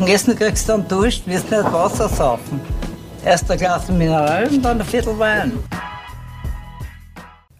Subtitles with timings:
[0.00, 2.58] Nach dem Essen kriegst du dann Dusch, wirst nicht Wasser saufen.
[3.22, 5.52] Erst ein Glas Mineral und dann ein Viertel Wein.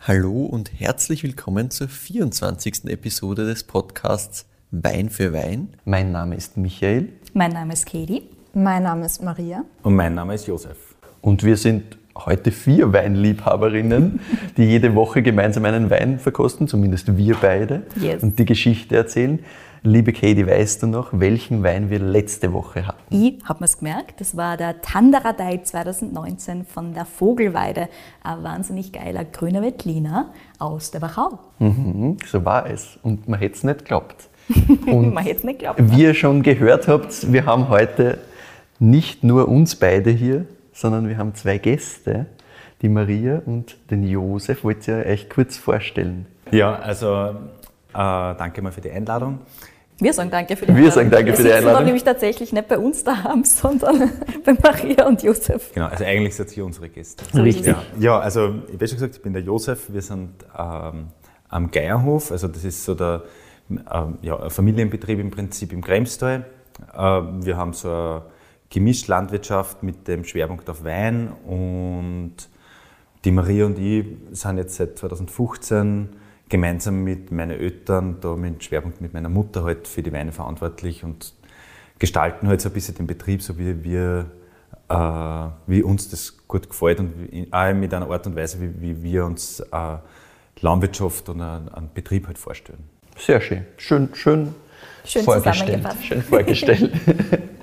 [0.00, 2.86] Hallo und herzlich willkommen zur 24.
[2.86, 5.68] Episode des Podcasts Wein für Wein.
[5.84, 7.10] Mein Name ist Michael.
[7.34, 8.22] Mein Name ist Katie.
[8.54, 9.64] Mein Name ist Maria.
[9.82, 10.78] Und mein Name ist Josef.
[11.20, 14.20] Und wir sind heute vier Weinliebhaberinnen,
[14.56, 18.22] die jede Woche gemeinsam einen Wein verkosten, zumindest wir beide, Yes.
[18.22, 19.40] und die Geschichte erzählen.
[19.82, 22.98] Liebe Katie, weißt du noch, welchen Wein wir letzte Woche hatten?
[23.08, 27.88] Ich habe mir's gemerkt, das war der Tanderadei 2019 von der Vogelweide.
[28.22, 31.38] Ein wahnsinnig geiler grüner Veltliner aus der Wachau.
[31.60, 32.98] Mhm, so war es.
[33.02, 34.28] Und man hätte es nicht geglaubt.
[34.86, 35.78] Und Man hätte es nicht geglaubt.
[35.82, 38.18] wie ihr schon gehört habt, wir haben heute
[38.78, 40.44] nicht nur uns beide hier,
[40.74, 42.26] sondern wir haben zwei Gäste,
[42.82, 44.62] die Maria und den Josef.
[44.64, 46.26] Wollt ihr euch kurz vorstellen?
[46.50, 47.34] Ja, also äh,
[47.94, 49.38] danke mal für die Einladung.
[50.00, 51.80] Wir sagen danke für die Wir sagen danke für die Wir Einladung.
[51.80, 54.12] da nämlich tatsächlich nicht bei uns daheim, sondern
[54.44, 55.72] bei Maria und Josef.
[55.74, 57.24] Genau, also eigentlich seid ihr unsere Gäste.
[57.34, 57.66] Richtig.
[57.66, 59.92] Ja, ja also ich habe schon gesagt, ich bin der Josef.
[59.92, 61.08] Wir sind ähm,
[61.48, 63.24] am Geierhof, also das ist so der
[63.70, 66.46] ähm, ja, Familienbetrieb im Prinzip im Kremstal.
[66.92, 68.22] Äh, wir haben so eine
[68.70, 72.34] gemischte Landwirtschaft mit dem Schwerpunkt auf Wein und
[73.24, 76.08] die Maria und ich sind jetzt seit 2015
[76.50, 81.04] gemeinsam mit meinen Eltern, da mit Schwerpunkt mit meiner Mutter halt für die Weine verantwortlich
[81.04, 81.32] und
[81.98, 84.26] gestalten halt so ein bisschen den Betrieb, so wie wir,
[84.88, 88.80] äh, wie uns das gut gefällt und wie, auch mit einer Art und Weise, wie,
[88.80, 89.96] wie wir uns äh,
[90.60, 92.84] Landwirtschaft und einen, einen Betrieb halt vorstellen.
[93.16, 93.64] Sehr schön.
[93.76, 94.54] Schön, schön,
[95.04, 95.56] Schön vorgestellt.
[95.58, 96.04] zusammengefasst.
[96.04, 96.92] Schön vorgestellt.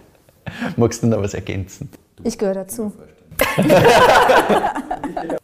[0.78, 1.90] Magst du noch was ergänzen?
[2.24, 2.94] Ich gehöre dazu.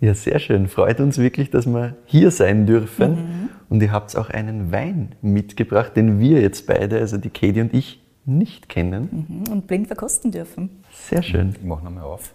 [0.03, 0.67] Ja, sehr schön.
[0.67, 3.49] Freut uns wirklich, dass wir hier sein dürfen.
[3.69, 7.73] Und ihr habt auch einen Wein mitgebracht, den wir jetzt beide, also die Katie und
[7.73, 9.45] ich, nicht kennen.
[9.49, 10.83] Und blind verkosten dürfen.
[10.91, 11.55] Sehr schön.
[11.57, 12.33] Ich mache nochmal auf.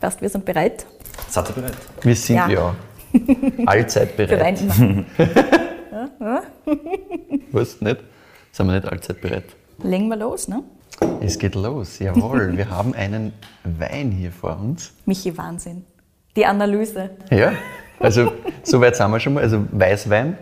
[0.00, 0.86] Passt, wir sind bereit.
[1.28, 1.76] Seid ihr bereit?
[2.00, 2.74] Wir sind ja, Ja.
[3.66, 5.04] allzeit Für Wein bereit.
[6.18, 6.42] immer.
[7.52, 7.98] Was nicht?
[8.52, 9.44] Sind wir nicht allzeit bereit?
[9.82, 10.62] Legen wir los, ne?
[11.20, 12.56] Es geht los, jawohl.
[12.56, 13.34] Wir haben einen
[13.64, 14.94] Wein hier vor uns.
[15.04, 15.84] Michi, Wahnsinn.
[16.36, 17.10] Die Analyse.
[17.30, 17.52] Ja,
[17.98, 18.32] also
[18.62, 19.42] so weit sind wir schon mal.
[19.42, 20.36] Also Weißwein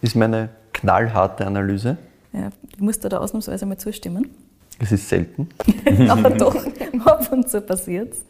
[0.00, 1.96] ist meine knallharte Analyse.
[2.32, 4.28] Ja, ich muss da ausnahmsweise mal zustimmen.
[4.80, 5.48] Es ist selten.
[6.08, 6.54] Aber doch,
[7.04, 8.24] ab und zu passiert's.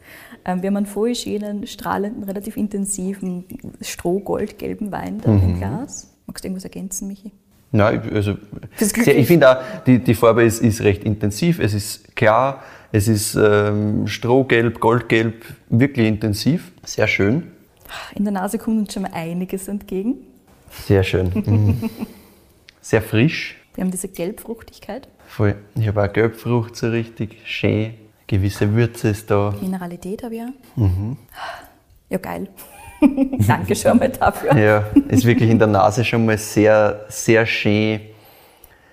[0.45, 3.45] Ähm, wir haben einen voll schönen, strahlenden, relativ intensiven,
[3.81, 5.43] strohgoldgelben Wein da Mhm.
[5.43, 6.11] im Glas.
[6.25, 7.31] Magst du irgendwas ergänzen, Michi?
[7.71, 8.35] Nein, also
[8.77, 11.59] sehr, ich finde auch, die, die Farbe ist, ist recht intensiv.
[11.59, 16.71] Es ist klar, es ist ähm, strohgelb, goldgelb, wirklich intensiv.
[16.85, 17.51] Sehr schön.
[18.15, 20.15] In der Nase kommt uns schon mal einiges entgegen.
[20.71, 21.31] Sehr schön.
[21.45, 21.89] Mm.
[22.81, 23.57] Sehr frisch.
[23.75, 25.55] Wir haben diese Gelbfruchtigkeit, Voll.
[25.75, 27.93] Ich habe auch Gelbfrucht so richtig schön.
[28.25, 29.53] Gewisse Würze ist da.
[29.61, 30.77] Mineralität habe ich auch.
[30.77, 31.17] Mhm.
[32.09, 32.47] Ja, geil.
[33.47, 34.57] Danke schon mal dafür.
[34.57, 38.01] Ja, ist wirklich in der Nase schon mal sehr, sehr schön.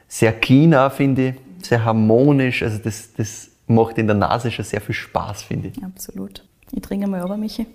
[0.07, 1.67] Sehr clean finde ich.
[1.67, 2.63] Sehr harmonisch.
[2.63, 5.83] Also das, das macht in der Nase schon sehr viel Spaß, finde ich.
[5.83, 6.45] Absolut.
[6.73, 7.67] Ich trinke mal aber, Michi.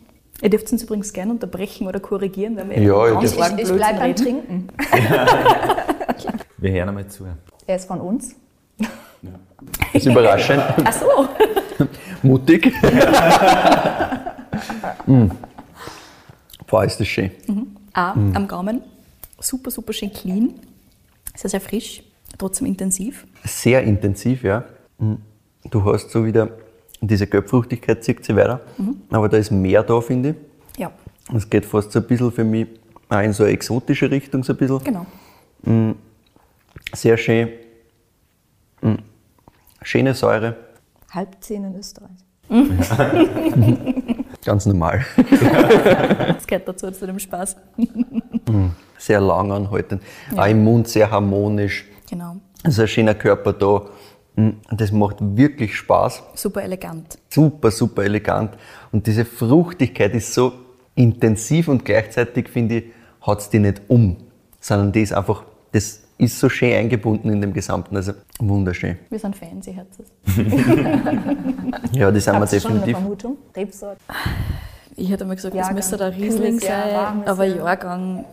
[0.41, 3.75] Ihr dürft uns übrigens gerne unterbrechen oder korrigieren, wenn wir Ja, argen Ich, ich Blödsinn
[3.75, 4.15] bleibe beim.
[4.15, 4.67] Trinken.
[6.57, 7.25] Wir hören einmal zu.
[7.67, 8.35] Er ist von uns.
[8.79, 8.89] Das
[9.93, 10.63] ist überraschend.
[10.83, 11.05] Ach so.
[12.23, 12.73] Mutig.
[15.05, 15.27] mm.
[16.67, 17.31] Boah, ist das schön.
[17.93, 18.35] A, Mhm.
[18.35, 18.81] am Gaumen.
[19.39, 20.53] Super, super schön clean.
[21.35, 22.03] Sehr, sehr frisch,
[22.37, 23.25] trotzdem intensiv.
[23.43, 24.63] Sehr intensiv, ja.
[24.97, 25.15] Mm.
[25.69, 26.49] Du hast so wieder
[27.01, 28.61] diese Gelbfruchtigkeit, zieht sie weiter.
[29.11, 30.79] Aber da ist mehr da, finde ich.
[30.79, 30.91] Ja,
[31.35, 32.67] Es geht fast so ein bisschen für mich
[33.09, 34.83] auch in so eine exotische Richtung, so ein bisschen.
[34.83, 35.05] genau.
[36.93, 37.49] Sehr schön.
[38.81, 38.95] Mm.
[39.83, 40.55] Schöne Säure,
[41.11, 42.11] Halbzehn in Österreich.
[44.45, 45.05] ganz normal.
[45.17, 47.57] Das gehört dazu, zu dem Spaß.
[48.97, 50.01] Sehr lang anhaltend.
[50.35, 51.85] Auch im Mund sehr harmonisch.
[52.09, 52.37] Genau.
[52.63, 53.85] Also ein schöner Körper da.
[54.35, 56.23] Mm, Das macht wirklich Spaß.
[56.35, 57.17] Super elegant.
[57.29, 58.51] Super, super elegant.
[58.91, 60.53] Und diese Fruchtigkeit ist so
[60.95, 62.83] intensiv und gleichzeitig, finde ich,
[63.21, 64.17] hat es die nicht um.
[64.59, 67.95] Sondern die ist einfach, das ist so schön eingebunden in dem Gesamten.
[67.95, 68.97] Also wunderschön.
[69.09, 70.07] Wir sind Fans, ihr Herzes.
[71.93, 72.97] Ja, das sind wir ihr schon eine definitiv.
[72.97, 73.37] Vermutung?
[73.55, 73.97] Rebsort?
[74.95, 75.75] Ich hätte mal gesagt, Jahrgang.
[75.75, 77.57] das müsste der Riesling sein, aber Jahr.
[77.57, 78.25] Jahrgang,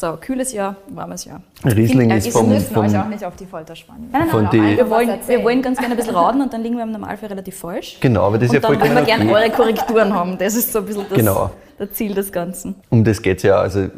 [0.00, 1.42] so, kühles Jahr, warmes Jahr.
[1.64, 4.08] Riesling Äh, ist ist vom, Wir müssen euch auch vom nicht auf die Folter spannen.
[4.10, 6.52] Nein, nein, Von nein, die- wir, wollen, wir wollen ganz gerne ein bisschen raten und
[6.52, 7.98] dann liegen wir im Normalfall relativ falsch.
[8.00, 9.34] Genau, aber das ist ja und dann wollen wir gerne okay.
[9.34, 10.38] eure Korrekturen haben.
[10.38, 11.50] Das ist so ein bisschen das, Genau.
[11.78, 12.74] das Ziel des Ganzen.
[12.88, 13.56] Um das geht es ja.
[13.60, 13.88] Also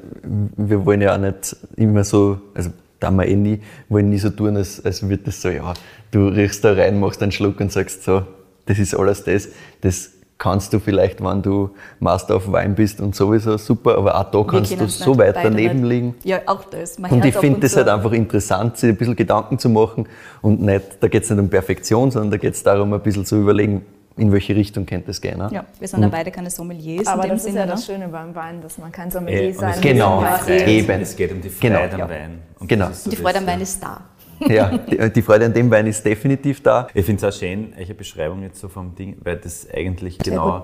[0.57, 2.71] wir wollen ja auch nicht immer so, also
[3.01, 5.73] da wir eh nie, wollen nie so tun, als, als würde das so, ja,
[6.11, 8.23] du riechst da rein, machst einen Schluck und sagst so,
[8.67, 9.49] das ist alles das.
[9.81, 10.11] Das
[10.43, 14.43] kannst du vielleicht, wenn du Master of Wein bist und sowieso super, aber auch da
[14.43, 15.89] kannst du es so weit daneben nicht.
[15.89, 16.15] liegen.
[16.25, 16.99] Ja, auch das.
[16.99, 17.77] Man Und ich finde das zu.
[17.77, 20.09] halt einfach interessant, sich ein bisschen Gedanken zu machen
[20.41, 23.25] und nicht, da geht es nicht um Perfektion, sondern da geht es darum, ein bisschen
[23.25, 23.83] zu überlegen,
[24.17, 25.39] in welche Richtung könnte es gehen.
[25.39, 25.49] Ne?
[25.53, 27.61] Ja, wir sind ja beide keine Sommeliers Aber in dem das ist Sinne.
[27.61, 27.73] ja ne?
[27.73, 29.83] das Schöne beim Wein, dass man kein Äh, Sommelier und sein es muss.
[29.83, 30.69] geht Genau, um die Ja, Freiheit.
[30.69, 31.01] eben.
[31.03, 32.05] Es geht um die Genau, Freiheit ja.
[32.05, 32.39] am Wein.
[32.59, 32.89] Und Genau.
[32.89, 34.01] ist so Die Freude am Wein ist da.
[34.49, 36.89] Ja, die, die Freude an dem Wein ist definitiv da.
[36.95, 40.33] Ich finde es auch schön, eure Beschreibung jetzt so vom Ding, weil das eigentlich Sehr
[40.33, 40.63] genau,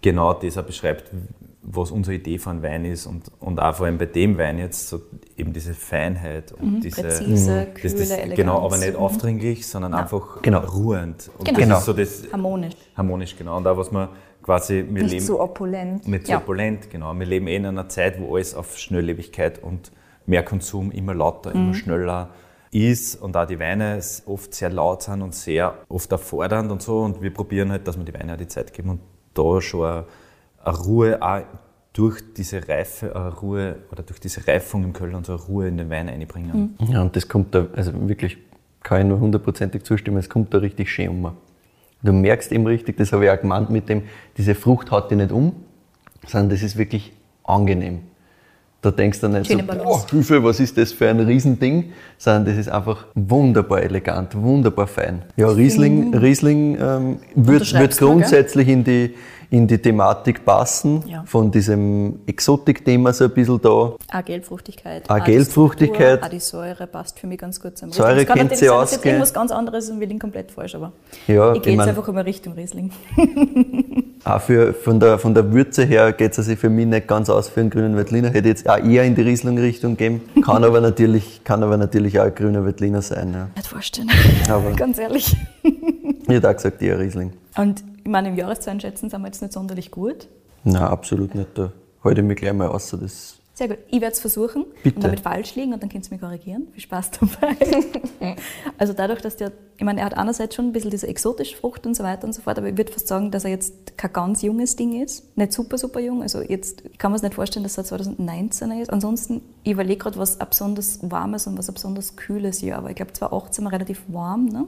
[0.00, 1.10] genau das auch beschreibt,
[1.62, 4.88] was unsere Idee von Wein ist und, und auch vor allem bei dem Wein jetzt
[4.88, 5.00] so
[5.36, 8.36] eben diese Feinheit und diese Präzise, das, kühle das, Eleganz.
[8.36, 10.60] Genau, aber nicht aufdringlich, sondern einfach Genau.
[10.60, 11.30] ruhend.
[11.38, 11.58] Und Genau.
[11.58, 11.78] das Genau.
[11.78, 12.74] ist so das Harmonisch.
[12.96, 13.56] harmonisch, genau.
[13.58, 14.08] Und auch was man
[14.42, 16.08] quasi, wir Nicht leben zu opulent.
[16.08, 16.38] mit so Ja.
[16.38, 17.12] opulent, genau.
[17.18, 19.92] Wir leben eh in einer Zeit, wo alles auf Schnelllebigkeit und
[20.24, 21.56] mehr Konsum immer lauter, Mhm.
[21.64, 22.30] immer schneller
[22.70, 26.82] ist und auch die Weine oft sehr laut sind und sehr oft auch fordernd und
[26.82, 27.00] so.
[27.00, 29.00] Und wir probieren halt, dass wir die Weine auch die Zeit geben und
[29.34, 30.04] da schon eine,
[30.64, 31.42] eine Ruhe auch
[31.92, 35.78] durch diese Reife, Ruhe oder durch diese Reifung im Köln und so eine Ruhe in
[35.78, 36.76] den Wein einbringen.
[36.88, 38.38] Ja, und das kommt da, also wirklich,
[38.82, 41.32] kann ich nur hundertprozentig zustimmen, es kommt da richtig schön um.
[42.02, 44.04] Du merkst eben richtig, das habe ich auch gemeint mit dem,
[44.36, 45.56] diese Frucht haut dich nicht um,
[46.26, 47.12] sondern das ist wirklich
[47.42, 48.02] angenehm.
[48.80, 52.44] Da denkst du nicht Schöne so, boah, Hilfe, was ist das für ein Riesending, sondern
[52.44, 55.22] das ist einfach wunderbar elegant, wunderbar fein.
[55.36, 59.14] Ja, Riesling, Riesling ähm, wird, wird grundsätzlich in die,
[59.50, 61.22] in die Thematik passen, Ja.
[61.26, 63.68] von diesem Exotik-Thema so ein bisschen da.
[63.68, 65.08] Auch Gelbfruchtigkeit.
[65.08, 66.22] Auch die Gelbfruchtigkeit.
[66.22, 68.92] Auch die Säure passt für mich ganz gut zum Säure Es kann kennt sie aus,
[68.92, 69.12] jetzt gell?
[69.12, 70.92] irgendwas ganz anderes ist und wir liegen komplett falsch, aber
[71.26, 72.90] Ja, ich gehe ich jetzt einfach immer Richtung Riesling.
[74.24, 77.30] Auch für, von, der, von der Würze her geht es also für mich nicht ganz
[77.30, 78.28] aus für einen grünen Veltliner.
[78.30, 80.20] Hätte jetzt auch eher in die Riesling-Richtung gehen.
[80.44, 83.32] Kann aber natürlich, kann aber natürlich auch ein grüner Veltliner sein.
[83.32, 83.48] Ja.
[83.56, 84.10] Nicht vorstellen.
[84.50, 85.34] Aber ganz ehrlich.
[85.62, 87.32] ich hätte auch gesagt, eher Riesling.
[87.56, 90.28] Und ich meine, im Jahreszahlenschätzen sind wir jetzt nicht sonderlich gut.
[90.64, 91.50] Nein, absolut nicht.
[91.58, 91.72] Da
[92.02, 92.88] halte ich mich gleich mal aus.
[92.98, 93.76] Das Sehr gut.
[93.88, 94.96] Ich werde es versuchen Bitte.
[94.96, 96.68] und damit falsch liegen und dann könnt ihr mich korrigieren.
[96.72, 97.54] Viel Spaß dabei.
[98.78, 101.86] also dadurch, dass der, ich meine, er hat einerseits schon ein bisschen diese exotische Frucht
[101.86, 104.10] und so weiter und so fort, aber ich würde fast sagen, dass er jetzt kein
[104.14, 105.36] ganz junges Ding ist.
[105.36, 106.22] Nicht super, super jung.
[106.22, 108.90] Also jetzt kann man es nicht vorstellen, dass er 2019er ist.
[108.90, 112.88] Ansonsten, ich überlege gerade, was ein besonders warmes und was ein besonders kühles Jahr war.
[112.88, 114.66] Ich glaube, 2018 war relativ warm, ne?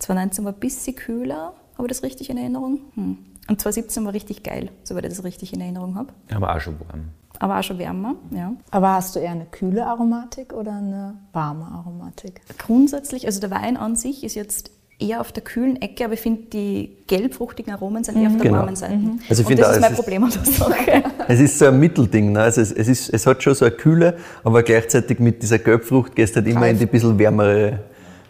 [0.00, 2.80] 2019 war ein bisschen kühler, habe ich das richtig in Erinnerung?
[2.94, 3.18] Hm.
[3.48, 6.08] Und 2017 war richtig geil, soweit ich das richtig in Erinnerung habe.
[6.34, 7.04] Aber auch schon warm.
[7.40, 8.52] Aber auch schon wärmer, ja.
[8.72, 12.40] Aber hast du eher eine kühle Aromatik oder eine warme Aromatik?
[12.58, 16.20] Grundsätzlich, also der Wein an sich ist jetzt eher auf der kühlen Ecke, aber ich
[16.20, 18.58] finde, die gelbfruchtigen Aromen sind eher auf der Genau.
[18.58, 18.98] warmen Seite.
[19.28, 21.02] Also ich Und finde das auch, ist es mein ist- Problem an der Sache.
[21.28, 22.32] Es ist so ein Mittelding.
[22.32, 22.40] Ne?
[22.40, 26.16] Also es, es, ist, es hat schon so eine Kühle, aber gleichzeitig mit dieser Gelbfrucht
[26.16, 27.78] gehst du halt immer in die bisschen wärmere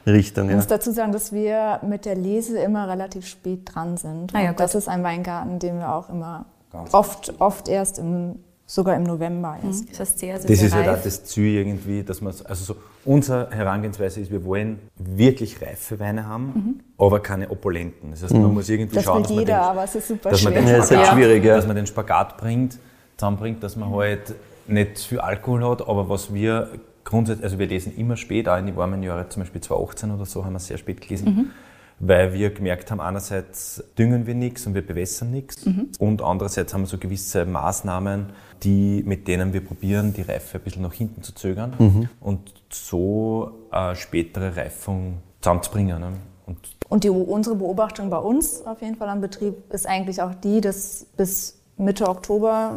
[0.06, 0.44] Richtung.
[0.46, 0.56] Ich Ja.
[0.56, 4.34] muss dazu sagen, dass wir mit der Lese immer relativ spät dran sind.
[4.34, 6.46] Ah ja, das ist ein Weingarten, den wir auch immer
[6.92, 8.36] oft, oft erst im,
[8.66, 9.90] sogar im November erst.
[9.90, 10.98] Das heißt sehr, sehr, Das ist halt reif.
[10.98, 15.98] auch das Ziel irgendwie, dass man, also so, unsere Herangehensweise ist, wir wollen wirklich reife
[15.98, 18.10] Weine haben, aber keine opulenten.
[18.10, 20.54] Das heißt, man muss irgendwie Das schauen, dass man jeder, den, ist super dass man
[20.54, 21.56] den Ja, es ist halt Spagat, schwierig, ja.
[21.56, 22.78] dass man den Spagat bringt,
[23.16, 24.34] zusammenbringt, dass man halt
[24.66, 26.68] nicht zu viel Alkohol hat, aber was wir
[27.08, 30.26] grundsätzlich, also wir lesen immer spät, auch in die warmen Jahre, zum Beispiel 2018 oder
[30.26, 31.52] so, haben wir sehr spät gelesen,
[32.00, 35.67] weil wir gemerkt haben, einerseits düngen wir nichts und wir bewässern nichts
[35.98, 38.27] und andererseits haben wir so gewisse Maßnahmen,
[38.62, 43.53] die, mit denen wir probieren, die Reife ein bisschen nach hinten zu zögern und so
[43.70, 46.00] eine spätere Reifung zusammenzubringen.
[46.00, 46.12] Ne?
[46.46, 50.34] Und Und die, unsere Beobachtung bei uns auf jeden Fall am Betrieb ist eigentlich auch
[50.34, 52.77] die, dass bis Mitte Oktober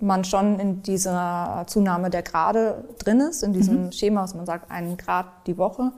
[0.00, 4.46] äh, man schon in dieser Zunahme der Grade drin ist, in diesem Schema, was man
[4.46, 5.92] sagt, einen Grad die Woche,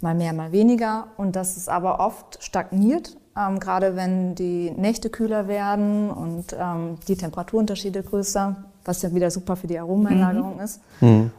[0.00, 1.08] mal mehr, mal weniger.
[1.16, 6.96] Und dass es aber oft stagniert, ähm, gerade wenn die Nächte kühler werden und ähm,
[7.08, 10.80] die Temperaturunterschiede größer, was ja wieder super für die Aromeneinlagerung ist.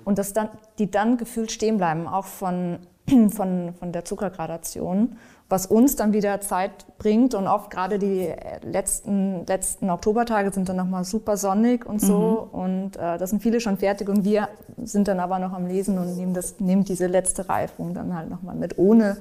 [0.06, 2.80] Und dass dann, die dann gefühlt stehen bleiben, auch von
[3.30, 5.18] von, von der Zuckergradation,
[5.50, 8.32] was uns dann wieder Zeit bringt und oft gerade die
[8.64, 13.60] letzten, letzten Oktobertage sind dann nochmal super sonnig und so und äh, da sind viele
[13.60, 14.48] schon fertig und wir
[14.84, 18.30] sind dann aber noch am Lesen und nehmen, das, nehmen diese letzte Reifung dann halt
[18.30, 19.18] nochmal mit, ohne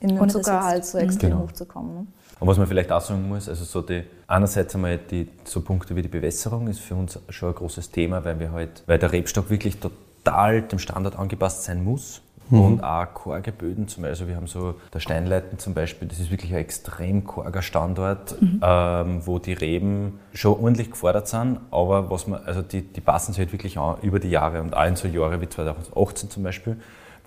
[0.00, 1.42] in den Ohne das Zuckerhalt so extrem Genau.
[1.42, 1.94] hochzukommen.
[1.94, 2.06] Ne?
[2.38, 5.96] Und was man vielleicht auch sagen muss, also so die, einerseits einmal die, so Punkte
[5.96, 9.12] wie die Bewässerung ist für uns schon ein großes Thema, weil wir halt, weil der
[9.12, 12.20] Rebstock wirklich total dem Standard angepasst sein muss.
[12.50, 13.88] Und auch karge Böden.
[13.88, 17.26] Zum Beispiel, also wir haben so der Steinleiten zum Beispiel, das ist wirklich ein extrem
[17.26, 22.82] karger Standort, ähm, wo die Reben schon ordentlich gefordert sind, aber was man, also die,
[22.82, 24.62] die passen sich halt wirklich an über die Jahre.
[24.62, 26.76] Und auch in so Jahre wie 2018 zum Beispiel,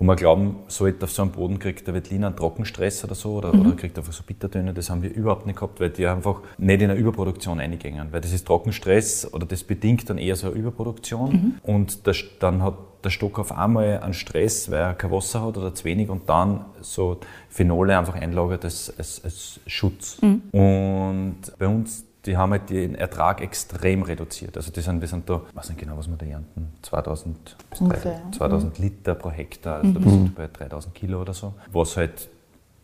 [0.00, 3.34] wo wir glauben, sollte auf so einem Boden kriegt der Veltliner einen Trockenstress oder so
[3.34, 6.40] oder, oder kriegt einfach so Bittertöne, das haben wir überhaupt nicht gehabt, weil die einfach
[6.56, 10.48] nicht in eine Überproduktion eingängen, weil das ist Trockenstress oder das bedingt dann eher so
[10.48, 11.58] eine Überproduktion.
[11.62, 15.58] Und das, dann hat der Stock auf einmal einen Stress, weil er kein Wasser hat
[15.58, 17.18] oder zu wenig und dann so
[17.50, 20.18] Phenole einfach einlagert als, als, als Schutz.
[20.52, 24.56] Und bei uns, die haben halt den Ertrag extrem reduziert.
[24.56, 27.56] Also die sind, wir sind da, ich weiß nicht genau, was wir da ernten, 2000
[27.70, 31.54] bis 3000, 2000 Liter pro Hektar, also da bist du bei 3000 Kilo oder so.
[31.72, 32.28] Was halt,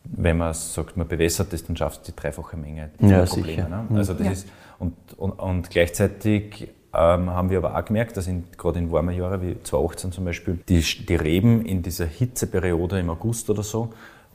[0.05, 2.91] wenn man sagt, man bewässert das, dann schaffst du die dreifache Menge.
[3.01, 3.69] Ja, Probleme, sicher.
[3.69, 3.87] Ne?
[3.95, 8.45] Also das ist, und, und, und gleichzeitig ähm, haben wir aber auch gemerkt, dass in,
[8.57, 13.11] gerade in warmen Jahren wie 2018 zum Beispiel, die, die Reben in dieser Hitzeperiode im
[13.11, 13.91] August oder so,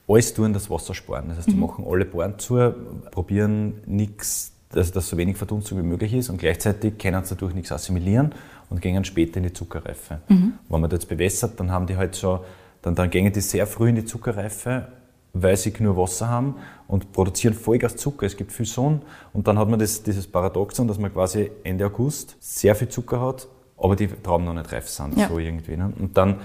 [0.07, 1.29] alles tun, das Wasser sparen.
[1.29, 2.73] Das heißt, die machen alle Bohren zu,
[3.11, 7.53] probieren nichts, dass, dass so wenig Verdunstung wie möglich ist und gleichzeitig können sie dadurch
[7.53, 8.33] nichts assimilieren
[8.69, 10.19] und gehen später in die Zuckerreife.
[10.27, 12.39] Wenn man das jetzt bewässert, dann haben die halt schon,
[12.81, 14.87] dann, dann gehen die sehr früh in die Zuckerreife,
[15.33, 16.55] weil sie nur Wasser haben
[16.87, 18.25] und produzieren Vollgas Zucker.
[18.25, 19.01] Es gibt viel Sonne
[19.33, 23.21] und dann hat man das, dieses Paradoxon, dass man quasi Ende August sehr viel Zucker
[23.21, 23.47] hat,
[23.77, 25.27] aber die Trauben noch nicht reif sind, Ja.
[25.29, 25.77] so irgendwie.
[25.77, 25.91] Ne?
[25.99, 26.35] Und dann,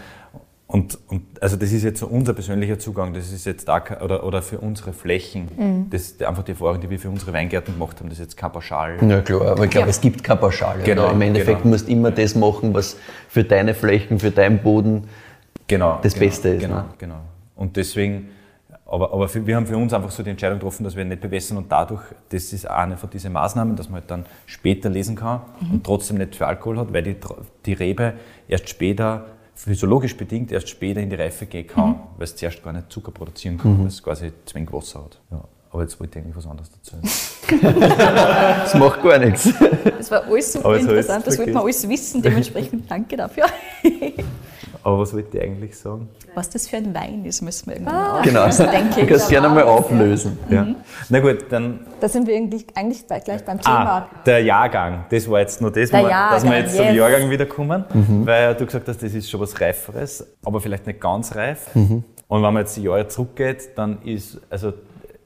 [0.68, 4.25] und, und also das ist jetzt so unser persönlicher Zugang, das ist jetzt kein- oder,
[4.25, 8.00] oder für unsere Flächen, das ist einfach die Erfahrung, die wir für unsere Weingärten gemacht
[8.00, 8.96] haben, das ist jetzt kein Pauschal.
[9.08, 10.82] Ja klar, aber ich glaube, es gibt keine Pauschale.
[10.82, 11.12] Genau, oder?
[11.12, 11.73] Im Endeffekt genau.
[11.73, 12.96] musst du immer das machen, was
[13.28, 15.04] für deine Flächen, für deinen Boden
[15.68, 16.85] genau, das genau, Beste ist, Genau, ne?
[16.99, 17.20] genau.
[17.54, 18.30] Und deswegen,
[18.87, 21.20] aber, aber für, wir haben für uns einfach so die Entscheidung getroffen, dass wir nicht
[21.20, 25.14] bewässern und dadurch, das ist eine von diesen Maßnahmen, dass man halt dann später lesen
[25.14, 25.42] kann
[25.73, 27.16] und trotzdem nicht für Alkohol hat, weil die,
[27.66, 28.14] die Rebe
[28.49, 29.26] erst später,
[29.57, 33.11] physiologisch bedingt, erst später in die Reife gehen kann, weil es zuerst gar nicht Zucker
[33.11, 35.19] produzieren kann, weil es quasi zwingend Wasser hat.
[35.31, 35.45] Ja.
[35.71, 36.97] Aber jetzt wollte ich eigentlich was anderes dazu.
[37.49, 39.49] Das macht gar nichts.
[39.99, 43.47] Das war alles super so interessant, das wollte man alles wissen, dementsprechend danke dafür.
[44.87, 46.09] Aber was wollte ich eigentlich sagen?
[46.37, 48.43] Was das für ein Wein ist, müssen wir irgendwann Genau.
[48.45, 49.09] auflösen, denke Du ich.
[49.09, 50.38] kannst gerne mal auflösen.
[50.49, 50.64] Ja.
[51.09, 54.09] Na gut, dann Da sind wir eigentlich, eigentlich bei, gleich beim Ah, Thema.
[54.26, 55.07] der Jahrgang.
[55.11, 56.95] Das war jetzt nur das, wir- dass wir jetzt zum yes.
[56.95, 57.85] Jahrgang wiederkommen,
[58.25, 61.66] weil du gesagt hast, das ist schon was Reiferes, aber vielleicht nicht ganz reif.
[61.75, 64.73] Und wenn man jetzt die Jahre zurückgeht, dann ist also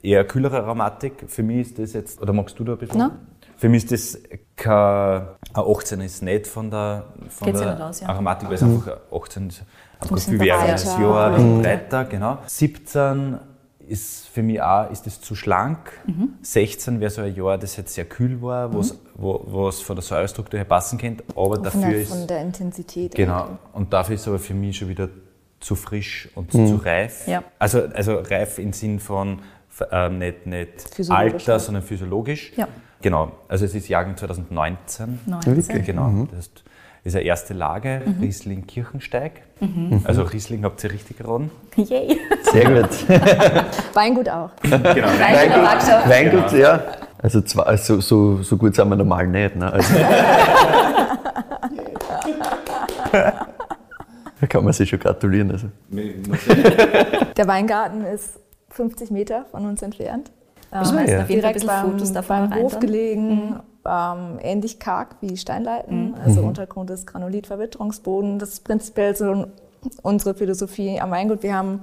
[0.03, 1.25] eher kühlere Aromatik.
[1.27, 2.99] Für mich ist das jetzt, oder magst du da ein bisschen?
[2.99, 3.11] Na?
[3.61, 4.23] Für mich ist das
[4.57, 8.09] kein, ein 18 ist nicht von der, von Geht's der aus, ja.
[8.09, 9.63] Aromatik, weil es einfach ein 18 ist
[10.01, 10.85] einfach bisschen viel wärmeres.
[10.85, 12.39] Jahr, ein bisschen breiter, genau.
[12.47, 13.39] 17
[13.87, 15.93] ist für mich auch, ist das zu schlank.
[16.41, 20.03] 16 wäre so ein Jahr, das jetzt sehr kühl war, wo's- wo es von der
[20.03, 23.15] Säurestruktur her passen könnte, aber Von dafür der, ist, von der Intensität.
[23.15, 25.09] genau, und dafür ist aber für mich schon wieder
[25.59, 27.27] zu frisch und zu reif.
[27.29, 27.43] Ja.
[27.59, 29.43] Also, also reif im Sinn von
[29.91, 32.53] ähm, nicht, nicht Alter, sondern physiologisch.
[32.57, 32.67] Ja.
[33.03, 35.21] Genau, also es ist Jahrgang 2019.
[35.27, 35.85] 19.
[35.85, 36.65] Genau, das ist,
[37.05, 39.43] ist eine erste Lage, Riesling Kirchensteig.
[40.05, 41.51] Also Riesling habt ihr richtig geraten.
[41.77, 42.19] Yay.
[42.53, 42.91] Sehr gut.
[43.95, 44.51] Weingut auch.
[44.63, 46.83] Genau, Weingut, Weingut ja.
[47.23, 49.55] Also zwei, so, so, so gut sind wir normal nicht.
[49.57, 49.71] Ne?
[49.71, 49.95] Also,
[53.13, 55.51] da kann man sich schon gratulieren.
[55.51, 55.67] Also.
[57.37, 58.41] Der Weingarten ist
[58.71, 60.31] 50 Meter von uns entfernt.
[60.73, 61.03] Ähm, Also, ja.
[61.03, 62.81] auf jeden Fall ein direkt bisschen beim, Fotos davon beim Hof dann.
[62.81, 66.15] gelegen, ähm, ähnlich karg wie Steinleiten.
[66.25, 68.39] Also Untergrund ist Granulit-Verwitterungsboden.
[68.39, 69.47] Das ist prinzipiell so
[70.03, 71.43] unsere Philosophie am Weingut.
[71.43, 71.83] Wir haben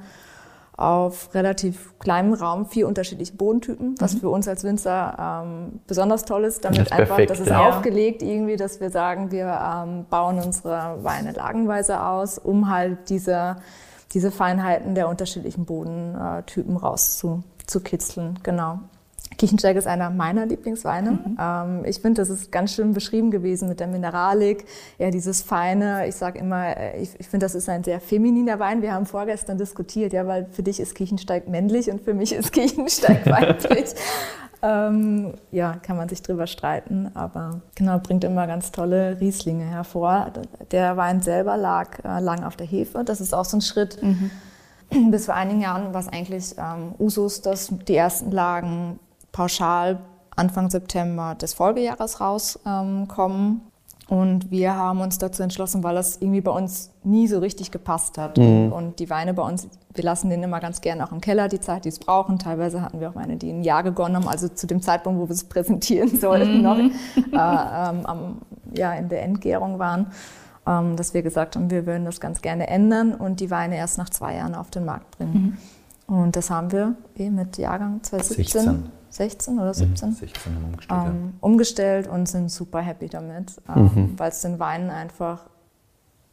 [0.78, 6.44] auf relativ kleinem Raum vier unterschiedliche Bodentypen, was für uns als Winzer ähm, besonders toll
[6.44, 6.64] ist.
[6.64, 7.68] Damit Das ist einfach, perfekt, das ist ja.
[7.68, 13.56] aufgelegt irgendwie, dass wir sagen, wir ähm, bauen unsere Weine lagenweise aus, um halt diese,
[14.14, 16.78] diese Feinheiten der unterschiedlichen Bodentypen
[17.68, 18.40] rauszukitzeln.
[18.44, 18.80] Genau.
[19.38, 21.20] Kiechensteig ist einer meiner Lieblingsweine.
[21.40, 24.66] Ähm, ich finde, das ist ganz schön beschrieben gewesen mit der Mineralik,
[24.98, 26.08] ja dieses Feine.
[26.08, 28.82] Ich sage immer, äh, ich, ich finde, das ist ein sehr femininer Wein.
[28.82, 32.52] Wir haben vorgestern diskutiert, ja, weil für dich ist Kiechensteig männlich und für mich ist
[32.52, 33.94] Kiechensteig weiblich.
[34.64, 40.32] ähm, ja, kann man sich drüber streiten, aber genau, bringt immer ganz tolle Rieslinge hervor.
[40.72, 43.04] Der Wein selber lag äh, lang auf der Hefe.
[43.04, 44.00] Das ist auch so ein Schritt.
[45.12, 49.00] Bis vor einigen Jahren war es eigentlich ähm, Usus, dass die ersten Lagen
[49.32, 50.00] pauschal
[50.36, 53.08] Anfang September des Folgejahres rauskommen.
[53.08, 53.62] Ähm,
[54.10, 58.18] und wir haben uns dazu entschlossen, weil das irgendwie bei uns nie so richtig gepasst
[58.18, 58.40] hat.
[58.40, 61.50] Und, und die Weine bei uns, wir lassen den immer ganz gerne auch im Keller,
[61.50, 62.40] die Zeit, die es brauchen.
[62.40, 65.28] Teilweise hatten wir auch Weine, die ein Jahr gegonnen haben, also zu dem Zeitpunkt, wo
[65.28, 66.90] wir es präsentieren sollten, noch äh,
[67.34, 68.38] ähm, am,
[68.74, 70.08] ja, in der Endgärung waren.
[70.68, 73.98] Ähm, dass wir gesagt haben, wir würden das ganz gerne ändern und die Weine erst
[73.98, 75.58] nach zwei Jahren auf den Markt bringen.
[76.08, 76.16] Mhm.
[76.16, 80.66] Und das haben wir eh mit Jahrgang 2017, 16, 16 oder 17, mhm, 16 haben
[80.66, 81.34] umgestellt, ähm, ja.
[81.42, 84.14] umgestellt und sind super happy damit, ähm, mhm.
[84.20, 85.46] weil es den Weinen einfach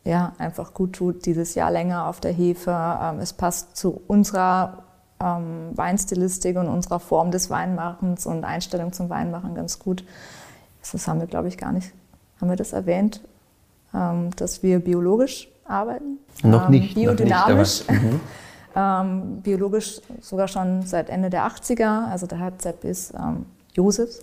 [0.05, 2.71] ja, einfach gut tut, dieses Jahr länger auf der Hefe.
[2.71, 4.85] Ähm, es passt zu unserer
[5.19, 10.05] ähm, Weinstilistik und unserer Form des Weinmachens und Einstellung zum Weinmachen ganz gut.
[10.93, 11.93] Das haben wir, glaube ich, gar nicht.
[12.39, 13.23] Haben wir das erwähnt,
[14.37, 16.19] dass wir biologisch arbeiten?
[16.43, 16.95] Noch nicht.
[16.95, 17.87] Biodynamisch.
[17.87, 18.21] Noch nicht, mhm.
[18.77, 22.11] ähm, biologisch sogar schon seit Ende der 80er.
[22.11, 23.47] Also da hat Sepp bis ähm,
[23.77, 23.99] haben uns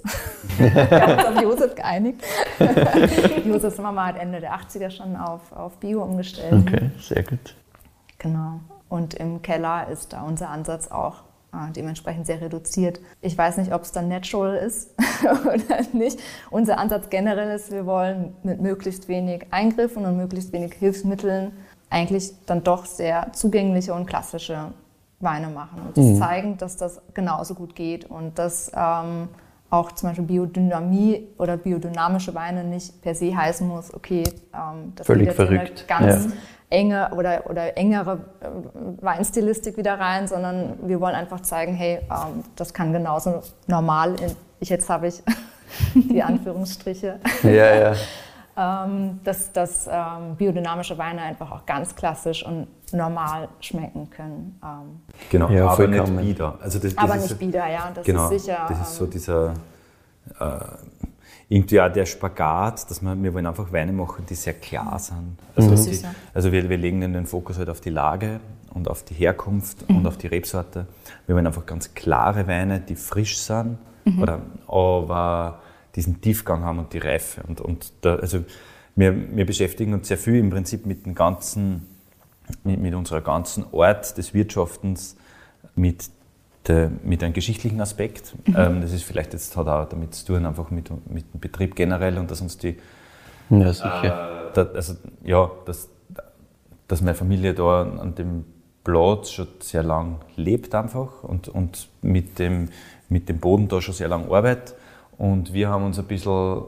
[1.27, 2.23] auf Josef geeinigt.
[3.45, 6.53] Josefs Mama hat Ende der 80er schon auf, auf Bio umgestellt.
[6.53, 7.55] Okay, sehr gut.
[8.17, 8.59] Genau.
[8.87, 11.23] Und im Keller ist da unser Ansatz auch
[11.75, 12.99] dementsprechend sehr reduziert.
[13.21, 16.19] Ich weiß nicht, ob es dann natural ist oder nicht.
[16.49, 21.51] Unser Ansatz generell ist, wir wollen mit möglichst wenig Eingriffen und möglichst wenig Hilfsmitteln
[21.89, 24.71] eigentlich dann doch sehr zugängliche und klassische
[25.19, 26.17] Weine machen und das mhm.
[26.17, 29.27] zeigen, dass das genauso gut geht und dass ähm,
[29.69, 35.05] auch zum Beispiel Biodynamie oder biodynamische Weine nicht per se heißen muss, okay, ähm, das
[35.05, 35.85] Völlig verrückt.
[35.87, 36.31] ganz ja.
[36.71, 38.47] Enge oder, oder engere äh,
[39.01, 44.35] Weinstilistik wieder rein, sondern wir wollen einfach zeigen, hey, ähm, das kann genauso normal, in,
[44.59, 45.21] ich jetzt habe ich
[45.93, 47.19] die Anführungsstriche.
[47.43, 47.95] ja, ja.
[48.85, 54.59] ähm, dass, dass ähm, biodynamische Weine einfach auch ganz klassisch und normal schmecken können.
[54.63, 55.01] Ähm.
[55.29, 56.57] Genau, ja, aber nicht bieder.
[56.61, 57.91] Also das, das aber nicht bieder, ja.
[57.93, 58.65] Das genau, ist sicher.
[58.67, 59.53] Das ist so ähm, dieser
[60.39, 60.45] äh,
[61.51, 65.37] irgendwie auch der Spagat, dass wir, wir wollen einfach Weine machen, die sehr klar sind.
[65.53, 65.91] Also, mhm.
[65.91, 65.99] die,
[66.33, 68.39] also wir, wir legen den Fokus halt auf die Lage
[68.73, 69.97] und auf die Herkunft mhm.
[69.97, 70.87] und auf die Rebsorte.
[71.27, 74.21] Wir wollen einfach ganz klare Weine, die frisch sind, mhm.
[74.21, 75.59] oder, aber
[75.93, 77.41] diesen Tiefgang haben und die Reife.
[77.45, 78.45] Und, und da, also
[78.95, 81.85] wir, wir beschäftigen uns sehr viel im Prinzip mit dem ganzen,
[82.63, 85.17] mit, mit unserer ganzen Art des Wirtschaftens,
[85.75, 86.09] mit,
[86.67, 88.33] der, mit einem geschichtlichen Aspekt.
[88.47, 88.55] Mhm.
[88.57, 91.75] Ähm, das ist vielleicht jetzt hat auch damit zu tun, einfach mit, mit dem Betrieb
[91.75, 92.77] generell und dass uns die
[93.49, 94.49] ja, sicher.
[94.49, 95.89] Äh, da, also, ja, dass,
[96.87, 98.45] dass meine Familie da an dem
[98.83, 102.69] Platz schon sehr lang lebt einfach und, und mit, dem,
[103.09, 104.75] mit dem Boden da schon sehr lange arbeitet
[105.17, 106.63] und wir haben uns ein bisschen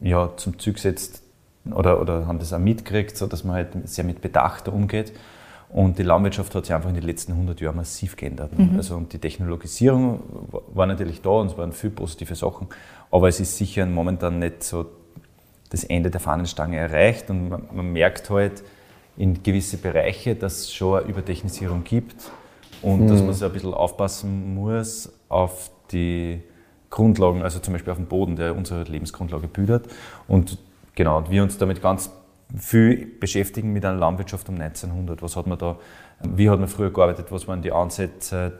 [0.00, 1.22] ja, zum Zug gesetzt
[1.70, 5.12] oder, oder haben das auch mitgekriegt, so dass man halt sehr mit Bedacht umgeht.
[5.68, 8.56] Und die Landwirtschaft hat sich einfach in den letzten 100 Jahren massiv geändert.
[8.56, 8.76] Mhm.
[8.76, 10.20] Also, und die Technologisierung
[10.72, 12.68] war natürlich da und es waren viele positive Sachen,
[13.10, 14.86] aber es ist sicher momentan nicht so
[15.70, 18.62] das Ende der Fahnenstange erreicht und man, man merkt halt
[19.16, 22.30] in gewisse Bereiche, dass es schon eine Übertechnisierung gibt
[22.82, 23.08] und mhm.
[23.08, 26.42] dass man so ein bisschen aufpassen muss auf die
[26.90, 29.88] Grundlagen, also zum Beispiel auf dem Boden, der unsere Lebensgrundlage bildet.
[30.28, 30.58] Und
[30.94, 32.10] genau, wir uns damit ganz
[32.56, 35.22] viel beschäftigen mit einer Landwirtschaft um 1900.
[35.22, 35.76] Was hat man da,
[36.22, 38.52] wie hat man früher gearbeitet, was waren die Ansätze,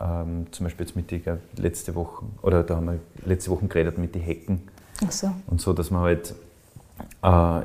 [0.00, 1.22] ähm, zum Beispiel jetzt mit die
[1.56, 4.62] letzte Woche, oder da haben wir letzte Woche geredet mit den Hecken.
[5.04, 5.30] Ach so.
[5.46, 6.34] Und so, dass man halt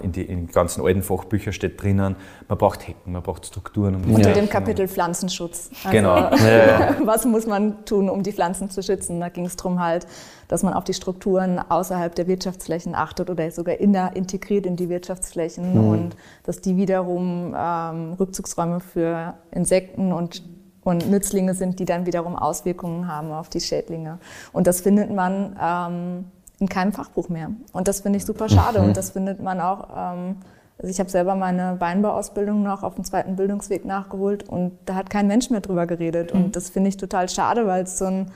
[0.01, 2.15] in, die, in ganzen alten Fachbüchern steht drinnen,
[2.47, 3.95] man braucht Hecken, man braucht Strukturen.
[3.95, 4.35] Um Unter ja.
[4.35, 5.69] dem Kapitel Pflanzenschutz.
[5.83, 6.15] Also, genau.
[7.05, 9.19] was muss man tun, um die Pflanzen zu schützen?
[9.19, 10.07] Da ging es darum halt,
[10.47, 14.77] dass man auf die Strukturen außerhalb der Wirtschaftsflächen achtet oder sogar in der, integriert in
[14.77, 15.89] die Wirtschaftsflächen mhm.
[15.89, 20.43] und dass die wiederum ähm, Rückzugsräume für Insekten und
[20.81, 24.17] und Nützlinge sind, die dann wiederum Auswirkungen haben auf die Schädlinge.
[24.53, 26.25] Und das findet man ähm,
[26.60, 27.52] in keinem Fachbuch mehr.
[27.72, 28.80] Und das finde ich super schade.
[28.80, 28.89] Mhm.
[28.89, 29.89] Und das findet man auch.
[29.95, 30.36] Ähm,
[30.78, 35.10] also ich habe selber meine Weinbauausbildung noch auf dem zweiten Bildungsweg nachgeholt und da hat
[35.10, 36.34] kein Mensch mehr drüber geredet.
[36.34, 36.45] Mhm.
[36.45, 38.32] Und das finde ich total schade, weil es so ein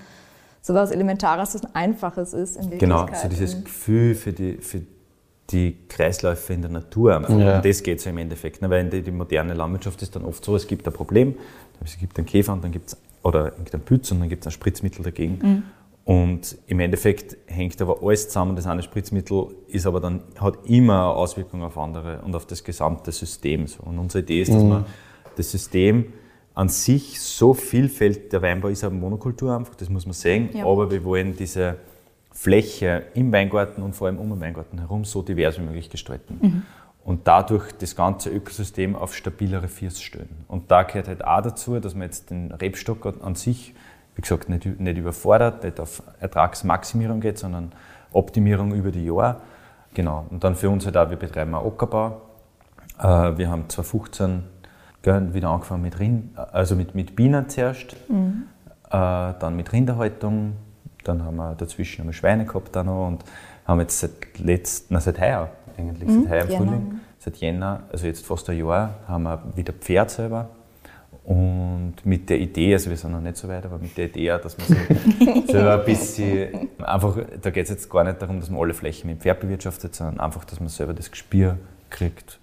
[0.62, 4.82] so was Elementares und Einfaches ist in Genau, so dieses Gefühl für die, für
[5.50, 7.12] die Kreisläufe in der Natur.
[7.12, 7.28] Ja.
[7.28, 8.62] Um das geht es ja im Endeffekt.
[8.62, 8.70] Ne?
[8.70, 11.36] Weil die, die, moderne Landwirtschaft ist dann oft so, es gibt ein Problem,
[11.84, 14.48] es gibt einen Käfer und dann gibt es, oder irgendeinen Pütz und dann gibt es
[14.48, 15.40] ein Spritzmittel dagegen.
[15.42, 15.64] Mhm.
[16.06, 18.56] Und im Endeffekt hängt aber alles zusammen.
[18.56, 22.64] Das eine Spritzmittel ist aber dann, hat immer eine Auswirkung auf andere und auf das
[22.64, 23.66] gesamte System.
[23.80, 24.70] Und unsere Idee ist, dass mhm.
[24.70, 24.86] man
[25.38, 26.12] das System
[26.54, 30.66] an sich so vielfältig, der Weinbau ist eine Monokultur einfach, das muss man sehen, ja.
[30.66, 31.78] aber wir wollen diese
[32.32, 36.40] Fläche im Weingarten und vor allem um den Weingarten herum so divers wie möglich gestalten.
[36.42, 36.62] Mhm.
[37.06, 40.46] Und dadurch das ganze Ökosystem auf stabilere Füße stellen.
[40.48, 43.74] Und da gehört halt auch dazu, dass man jetzt den Rebstock an sich
[44.16, 47.72] wie gesagt, nicht, nicht überfordert, nicht auf Ertragsmaximierung geht, sondern
[48.12, 49.38] Optimierung über die Jahre.
[49.94, 50.26] Genau.
[50.30, 52.22] Und dann für uns halt auch, wir betreiben auch Ockerbau.
[53.00, 54.44] Äh, wir haben 2015
[55.04, 58.44] wieder angefangen mit Rind, also mit, mit Bienen zuerst, mhm.
[58.90, 60.54] Äh, dann mit Rinderhaltung,
[61.04, 63.26] dann haben wir dazwischen haben wir Schweine gehabt auch noch und
[63.66, 66.24] haben jetzt seit letzten, seit heuer eigentlich, mhm.
[66.24, 70.12] seit heuer im Frühling, seit Jänner, also jetzt fast ein Jahr, haben wir wieder Pferd
[70.12, 70.50] selber.
[71.26, 74.28] Und mit der Idee, also wir sind noch nicht so weit, aber mit der Idee,
[74.44, 74.76] dass man so
[75.52, 79.10] selber ein bisschen, einfach, da geht es jetzt gar nicht darum, dass man alle Flächen
[79.10, 81.58] mit Pferd bewirtschaftet, sondern einfach, dass man selber das Gespür
[81.90, 82.40] kriegt,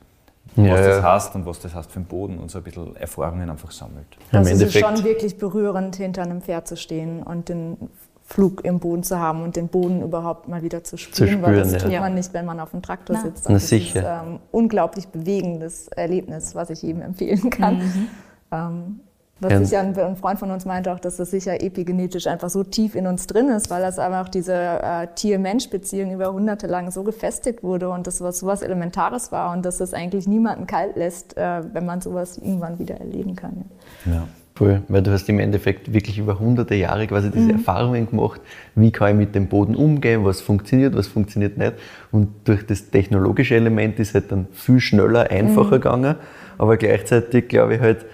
[0.57, 1.03] Ja, was das ja.
[1.03, 4.07] heißt und was das heißt für den Boden und so ein bisschen Erfahrungen einfach sammelt.
[4.33, 7.77] Also es ist schon wirklich berührend, hinter einem Pferd zu stehen und den
[8.25, 11.73] Flug im Boden zu haben und den Boden überhaupt mal wieder zu spüren, weil spüren,
[11.73, 12.01] das tut ja.
[12.01, 13.23] man nicht, wenn man auf dem Traktor Na.
[13.23, 13.45] sitzt.
[13.49, 14.01] Na, das sicher.
[14.01, 17.81] ist ähm, unglaublich bewegendes Erlebnis, was ich jedem empfehlen kann.
[17.81, 18.09] Ähm,
[18.51, 19.65] was Ja.
[19.65, 23.07] sicher ein, Freund von uns meinte auch, dass das sicher epigenetisch einfach so tief in
[23.07, 27.89] uns drin ist, weil das einfach diese äh, Tier-Mensch-Beziehung über Hunderte lang so gefestigt wurde
[27.89, 31.87] und das was sowas Elementares war und dass das eigentlich niemanden kalt lässt, äh, wenn
[31.87, 33.65] man sowas irgendwann wieder erleben kann.
[34.05, 34.13] Ja.
[34.13, 34.29] Ja.
[34.57, 38.43] Voll, weil du hast im Endeffekt wirklich über hunderte Jahre quasi diese Erfahrungen gemacht,
[38.75, 41.73] wie kann ich mit dem Boden umgehen, was funktioniert, was funktioniert nicht.
[42.13, 46.17] Und durch das technologische Element ist halt dann viel schneller, einfacher gegangen,
[46.59, 48.05] aber gleichzeitig glaube ich halt,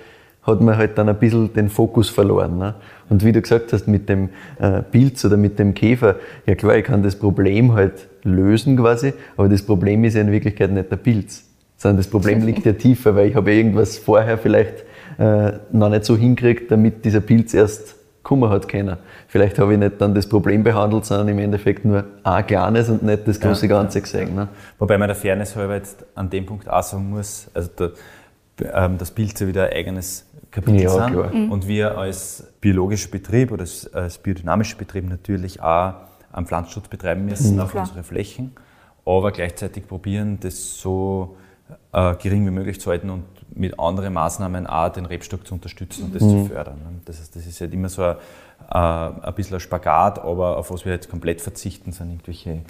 [0.46, 2.58] hat man halt dann ein bisschen den Fokus verloren.
[2.58, 2.74] Ne?
[3.08, 6.76] Und wie du gesagt hast, mit dem äh, Pilz oder mit dem Käfer, ja klar,
[6.76, 10.90] ich kann das Problem halt lösen quasi, aber das Problem ist ja in Wirklichkeit nicht
[10.90, 11.44] der Pilz,
[11.76, 14.84] sondern das Problem liegt ja tiefer, weil ich habe ja irgendwas vorher vielleicht
[15.18, 18.96] äh, noch nicht so hinkriegt, damit dieser Pilz erst kommen hat können.
[19.28, 23.04] Vielleicht habe ich nicht dann das Problem behandelt, sondern im Endeffekt nur ein kleines und
[23.04, 24.34] nicht das große Ja, Ganze gesehen.
[24.34, 24.48] Ne?
[24.80, 27.92] Wobei man der Fairness halber jetzt an dem Punkt auch sagen muss, also der,
[28.74, 31.32] ähm, das Pilze wieder ein eigenes Kapitel Ja, sind klar.
[31.50, 35.94] und wir als biologischer Betrieb oder als, als biodynamischer Betrieb natürlich auch
[36.32, 37.84] einen Pflanzenschutz betreiben müssen auf Klar.
[37.84, 38.52] unsere Flächen,
[39.04, 41.36] aber gleichzeitig probieren, das so
[41.92, 46.04] äh, gering wie möglich zu halten und mit anderen Maßnahmen auch den Rebstock zu unterstützen
[46.04, 46.76] und das zu fördern.
[46.78, 47.00] ne?
[47.04, 48.16] Das heißt, das ist halt immer so ein,
[48.70, 48.76] äh,
[49.26, 52.60] ein bisschen ein Spagat, aber auf was wir jetzt komplett verzichten, sind irgendwelche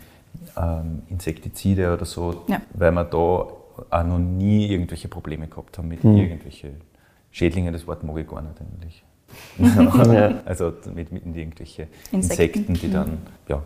[0.56, 2.60] ähm, Insektizide oder so, Ja.
[2.74, 6.80] weil wir da auch noch nie irgendwelche Probleme gehabt haben mit irgendwelchen
[7.36, 9.04] Schädlingen, das Wort mag ich gar nicht eigentlich.
[9.58, 10.40] Ja.
[10.46, 12.60] Also mit, mit irgendwelche Insekten.
[12.70, 13.62] Insekten, die dann ja,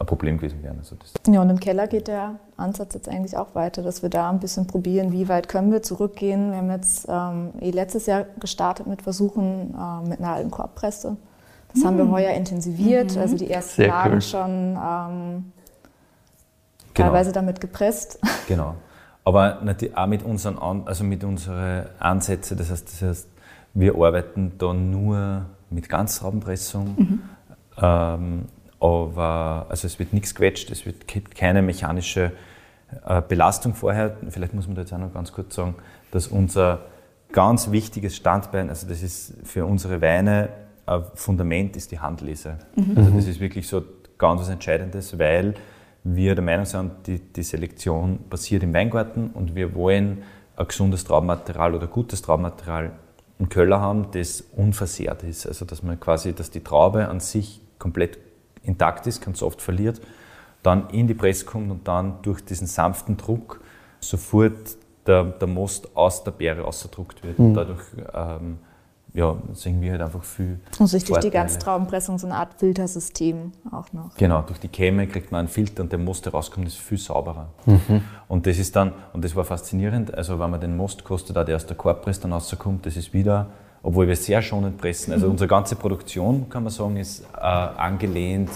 [0.00, 0.78] ein Problem gewesen wären.
[0.78, 4.08] Also das, Ja, und im Keller geht der Ansatz jetzt eigentlich auch weiter, dass wir
[4.10, 6.50] da ein bisschen probieren, wie weit können wir zurückgehen.
[6.50, 11.16] Wir haben jetzt ähm, eh letztes Jahr gestartet mit Versuchen äh, mit einer alten Korbpresse.
[11.72, 14.20] Das haben wir heuer intensiviert, also die ersten Sehr Lagen cool.
[14.22, 15.52] schon ähm,
[16.94, 17.08] Genau.
[17.10, 18.18] teilweise damit gepresst.
[18.48, 18.74] Genau.
[19.30, 23.28] Aber natürlich auch mit unseren, An also mit unseren Ansätzen, das heißt, das heißt,
[23.74, 27.20] wir arbeiten da nur mit Ganztraubenpressung,
[27.80, 28.46] ähm,
[28.80, 32.32] aber also es wird nichts quetscht, es wird gibt keine mechanische
[33.06, 34.16] äh, Belastung vorher.
[34.30, 35.76] Vielleicht muss man da jetzt auch noch ganz kurz sagen,
[36.10, 36.80] dass unser
[37.30, 40.48] ganz wichtiges Standbein, also das ist für unsere Weine
[40.86, 42.58] ein Fundament, ist die Handlese.
[42.96, 43.84] Also das ist wirklich so
[44.18, 45.54] ganz was Entscheidendes, weil
[46.04, 50.22] wir der Meinung sind, die, die Selektion passiert im Weingarten und wir wollen
[50.56, 52.92] ein gesundes Traubenmaterial oder gutes Traubenmaterial
[53.38, 55.46] im Keller haben, das unversehrt ist.
[55.46, 58.18] Also dass man quasi, dass die Traube an sich komplett
[58.62, 60.00] intakt ist, ganz oft verliert,
[60.62, 63.60] dann in die Presse kommt und dann durch diesen sanften Druck
[64.00, 67.38] sofort der, der Most aus der Beere ausgedruckt wird.
[67.38, 67.82] Und dadurch
[68.14, 68.58] ähm,
[69.12, 70.60] ja, sehen wir halt einfach viel.
[70.78, 71.30] Und sich durch die Vorteile.
[71.30, 74.14] Ganztraubenpressung so eine Art Filtersystem auch noch.
[74.16, 76.98] Genau, durch die Käme kriegt man einen Filter und der Most, der rauskommt, ist viel
[76.98, 77.48] sauberer.
[78.28, 81.44] Und das ist dann, und das war faszinierend, also wenn man den Most kostet, da
[81.44, 83.46] der aus der Korbpresse dann rauskommt, das ist wieder,
[83.82, 88.50] obwohl wir sehr schonend pressen, also unsere ganze Produktion, kann man sagen, ist äh, angelehnt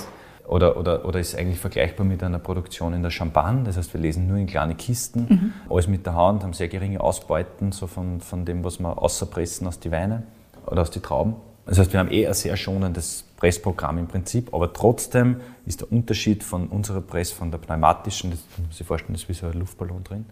[0.47, 3.65] oder, oder, oder ist eigentlich vergleichbar mit einer Produktion in der Champagne.
[3.65, 7.01] Das heißt, wir lesen nur in kleine Kisten, alles mit der Hand, haben sehr geringe
[7.01, 10.25] Ausbeuten so von, von dem, was wir außerpressen aus die Weine
[10.67, 11.37] oder aus die Trauben.
[11.67, 15.91] Das heißt, wir haben eh ein sehr schonendes Pressprogramm im Prinzip, aber trotzdem ist der
[15.91, 19.47] Unterschied von unserer Press, von der pneumatischen, das muss sich vorstellen, das ist wie so
[19.47, 20.27] ein Luftballon drin,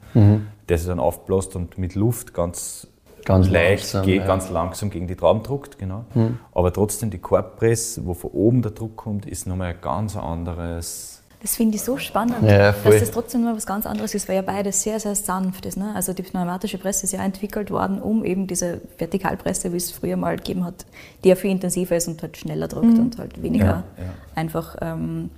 [0.68, 2.86] der sich dann aufbläst und mit Luft ganz,
[3.24, 4.26] Ganz leicht, langsam, geht, ja.
[4.26, 6.04] ganz langsam gegen die Trauben druckt, genau.
[6.52, 11.11] Aber trotzdem die Korbpress, wo von oben der Druck kommt, ist nochmal ein ganz anderes.
[11.42, 14.36] Das finde ich so spannend, Ja, dass das trotzdem nur was ganz anderes ist, weil
[14.36, 15.76] ja beides sehr, sehr sanft ist.
[15.76, 15.92] Ne?
[15.92, 20.16] Also die pneumatische Presse ist ja entwickelt worden, um eben diese Vertikalpresse, wie es früher
[20.16, 20.86] mal gegeben hat,
[21.24, 24.04] die ja viel intensiver ist und halt schneller drückt und halt weniger Ja, ja.
[24.36, 25.30] einfach ähm,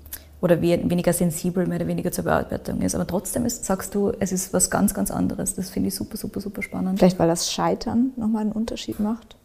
[0.43, 2.95] oder we weniger sensibel, mehr oder weniger zur Bearbeitung ist.
[2.95, 5.55] Aber trotzdem ist, sagst du, es ist was ganz, ganz anderes.
[5.55, 6.99] Das finde ich super, super, super spannend.
[6.99, 9.37] Vielleicht weil das Scheitern nochmal einen Unterschied macht.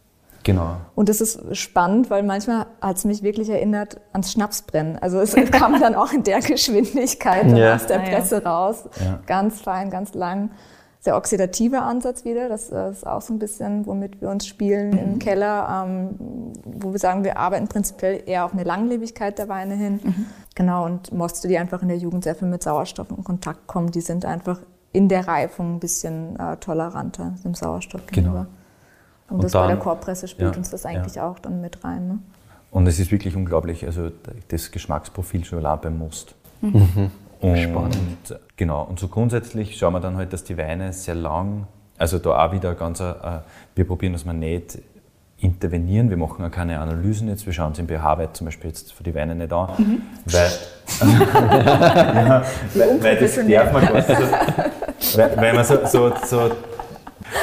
[0.52, 0.76] Genau.
[0.94, 4.98] Und das ist spannend, weil manchmal hat es mich wirklich erinnert ans Schnapsbrennen.
[4.98, 7.74] Also es kam dann auch in der Geschwindigkeit Ja.
[7.74, 8.10] aus der Ah, ja.
[8.16, 8.84] Presse raus.
[9.04, 9.20] Ja.
[9.26, 10.50] Ganz fein, ganz lang.
[11.02, 12.50] Sehr oxidativer Ansatz wieder.
[12.50, 16.98] Das ist auch so ein bisschen, womit wir uns spielen im Keller, ähm, wo wir
[16.98, 20.26] sagen, wir arbeiten prinzipiell eher auf eine Langlebigkeit der Weine hin.
[20.54, 23.90] Genau, und Moste, die einfach in der Jugend sehr viel mit Sauerstoff in Kontakt kommen,
[23.92, 24.58] die sind einfach
[24.92, 28.44] in der Reifung ein bisschen äh, toleranter dem Sauerstoff Genau.
[29.30, 31.82] Und, Und das bei der dann- Korbpresse spielt ja, uns das eigentlich auch dann mit
[31.84, 32.08] rein.
[32.08, 32.18] Ne?
[32.70, 34.10] Und es ist wirklich unglaublich, also
[34.48, 36.34] das Geschmacksprofil schon allein beim Most.
[36.62, 38.38] Und, Spannend.
[38.56, 41.66] Genau, und so grundsätzlich schauen wir dann halt, dass die Weine sehr lang,
[41.96, 43.14] also da auch wieder ganz, äh,
[43.74, 44.78] wir probieren, dass wir nicht
[45.38, 48.92] intervenieren, wir machen auch keine Analysen jetzt, wir schauen uns im pH-Wert zum Beispiel jetzt
[48.92, 50.50] für die Weine nicht an, weil,
[51.00, 52.42] ja,
[52.74, 54.08] weil, weil das darf man gar nicht.
[55.16, 56.50] Weil, weil man so, so, so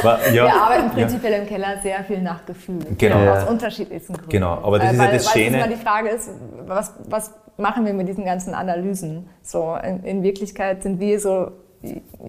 [0.03, 0.93] wa- ja, Wir arbeiten ja.
[0.93, 2.79] prinzipiell im Keller sehr viel nach Gefühl.
[2.97, 3.15] Genau.
[3.31, 3.49] Aus Ja.
[3.49, 4.29] unterschiedlichsten Gründen.
[4.29, 6.29] Genau, aber das Äh, ist ja weil, das weil Schöne- immer die Frage ist,
[6.65, 9.29] was, was machen wir mit diesen ganzen Analysen?
[9.41, 11.51] So, in, in Wirklichkeit sind wir so,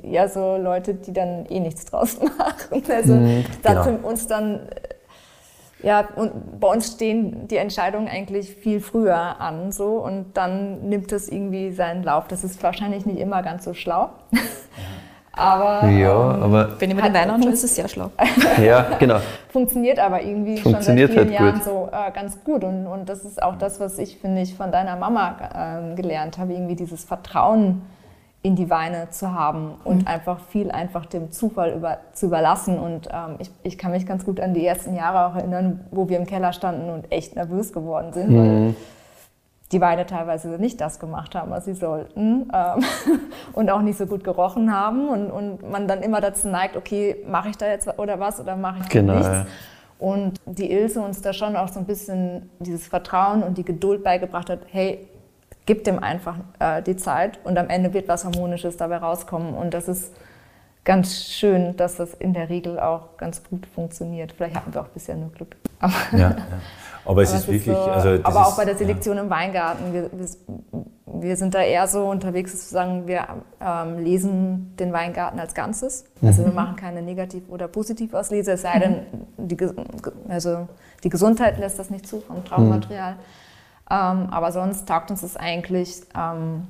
[0.03, 2.83] ja, so Leute, die dann eh nichts draus machen.
[2.91, 3.19] Also,
[3.63, 3.83] da genau.
[3.85, 4.69] für uns dann,
[5.83, 11.13] ja, und bei uns stehen die Entscheidungen eigentlich viel früher an, so, und dann nimmt
[11.13, 12.27] es irgendwie seinen Lauf.
[12.29, 14.11] Das ist wahrscheinlich nicht immer ganz so schlau.
[15.39, 18.11] Aber Ja, aber Wenn ich mir den Wein anschaue, ist es sehr schlau.
[18.63, 19.19] ja, genau.
[19.53, 21.65] funktioniert aber irgendwie Funktioniert schon seit vielen halt Jahren gut.
[21.65, 22.65] so äh, ganz gut.
[22.65, 26.39] Und, und das ist auch das, was ich, finde ich, von deiner Mama ähm, gelernt
[26.39, 27.83] habe, irgendwie dieses Vertrauen
[28.43, 30.07] in die Weine zu haben und Mhm.
[30.07, 32.79] einfach viel einfach dem Zufall über, zu überlassen.
[32.79, 36.09] Und ähm, ich, ich kann mich ganz gut an die ersten Jahre auch erinnern, wo
[36.09, 38.37] wir im Keller standen und echt nervös geworden sind, Mhm.
[38.39, 38.75] weil
[39.73, 42.85] die Weine teilweise nicht das gemacht haben, was sie sollten ähm,
[43.53, 47.17] und auch nicht so gut gerochen haben und, und man dann immer dazu neigt, okay,
[47.27, 49.47] mache ich da jetzt oder was oder mache ich Genau, nichts.
[49.99, 54.05] Und die Ilse uns da schon auch so ein bisschen dieses Vertrauen und die Geduld
[54.05, 55.09] beigebracht hat, hey,
[55.67, 59.55] gib dem einfach äh, die Zeit und am Ende wird was Harmonisches dabei rauskommen.
[59.55, 60.15] Und das ist
[60.85, 64.33] ganz schön, dass das in der Regel auch ganz gut funktioniert.
[64.33, 65.57] Vielleicht hatten wir auch bisher nur Glück.
[65.83, 66.37] Ja, ja.
[67.09, 69.95] Aber es aber ist wirklich, so, also aber auch ist, bei der Selektion im Weingarten.
[69.95, 70.29] Wir, wir,
[71.07, 73.27] wir sind da eher so unterwegs, dass wir sagen, wir
[73.61, 76.05] ähm, lesen den Weingarten als Ganzes.
[76.23, 79.07] Also wir machen keine Negativ- oder Positivauslese, es sei denn,
[79.39, 79.57] die,
[80.29, 80.69] also
[81.03, 83.15] die Gesundheit lässt das nicht zu vom Traubenmaterial.
[83.91, 86.67] Ähm, aber sonst taugt uns das eigentlich, ähm,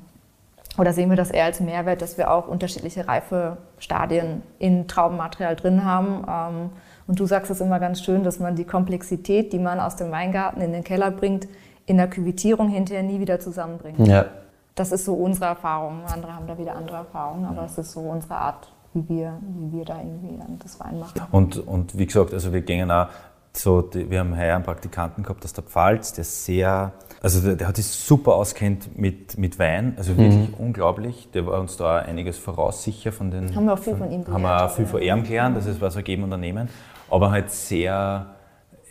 [0.79, 5.85] oder sehen wir das eher als Mehrwert, dass wir auch unterschiedliche Reifestadien in Traubenmaterial drin
[5.85, 6.71] haben.
[7.09, 10.13] Und du sagst es immer ganz schön, dass man die Komplexität, die man aus dem
[10.13, 11.49] Weingarten in den Keller bringt,
[11.87, 14.07] in der Küvitierung hinterher nie wieder zusammenbringt.
[14.07, 14.27] Ja.
[14.75, 16.03] Das ist so unsere Erfahrung.
[16.07, 19.79] Andere haben da wieder andere Erfahrungen, aber es ist so unsere Art, wie wir, wie
[19.79, 21.23] wir da irgendwie dann das Wein machen.
[21.33, 23.09] Und, und wie gesagt, also wir gehen auch
[23.55, 26.93] so, die, wir haben heuer einen Praktikanten gehabt aus der Pfalz, der sehr,
[27.23, 31.31] also der, der hat sich super auskennt mit, mit Wein, also wirklich unglaublich.
[31.33, 33.57] Der war uns da einiges voraus sicher von den.
[33.57, 35.57] Haben wir auch viel von ihm Haben gelernt, wir auch also, viel von ihm gelernt,
[35.57, 36.69] das ist was er geben und nehmen,
[37.11, 38.35] aber halt sehr,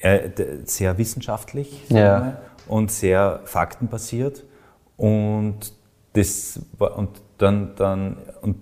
[0.01, 0.30] äh,
[0.65, 2.19] sehr wissenschaftlich Ja.
[2.19, 4.43] mal, und sehr faktenbasiert
[4.97, 5.73] und
[6.13, 8.58] das war, und dann, dann, und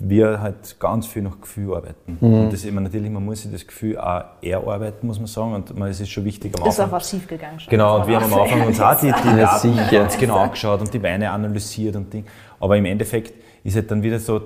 [0.00, 2.18] wir halt ganz viel nach Gefühl arbeiten.
[2.20, 5.54] Und das ist immer natürlich, man muss sich das Gefühl auch erarbeiten, muss man sagen.
[5.54, 6.92] Und man, es ist schon wichtig am Ist auch Anfang.
[6.98, 7.70] was schiefgegangen schon.
[7.70, 10.38] Genau, und wir haben am auch Anfang uns auch die, die Ja, Daten ganz genau
[10.38, 12.24] angeschaut und die Weine analysiert und Ding.
[12.58, 14.40] Aber im Endeffekt ist halt dann wieder so,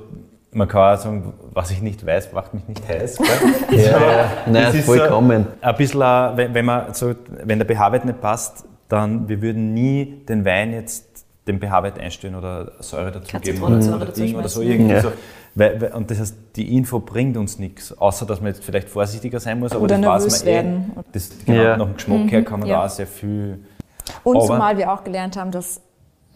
[0.52, 3.18] man kann auch sagen, was ich nicht weiß, macht mich nicht heiß.
[3.18, 3.26] Gell?
[3.84, 4.30] Ja, ja.
[4.46, 5.46] Nein, ist vollkommen.
[5.60, 9.74] So ein bisschen, wenn, wenn, man so, wenn der pH-Wert nicht passt, dann wir würden
[9.74, 14.48] nie den Wein jetzt den pH-Wert einstellen oder Säure dazugeben oder, Zitronensäure oder Ding oder
[14.48, 15.00] so irgendwie Ja.
[15.02, 15.12] so.
[15.54, 18.88] Weil, weil, und das heißt, die Info bringt uns nichts, außer dass man jetzt vielleicht
[18.88, 20.92] vorsichtiger sein muss, aber Oder das weiß nervös man werden.
[20.96, 21.02] eh.
[21.12, 21.76] Das, genau, Ja.
[21.76, 22.80] Nach dem Geschmack her kann man ja.
[22.80, 23.64] da auch sehr viel.
[24.24, 25.80] Und Aber- zumal wir auch gelernt haben, dass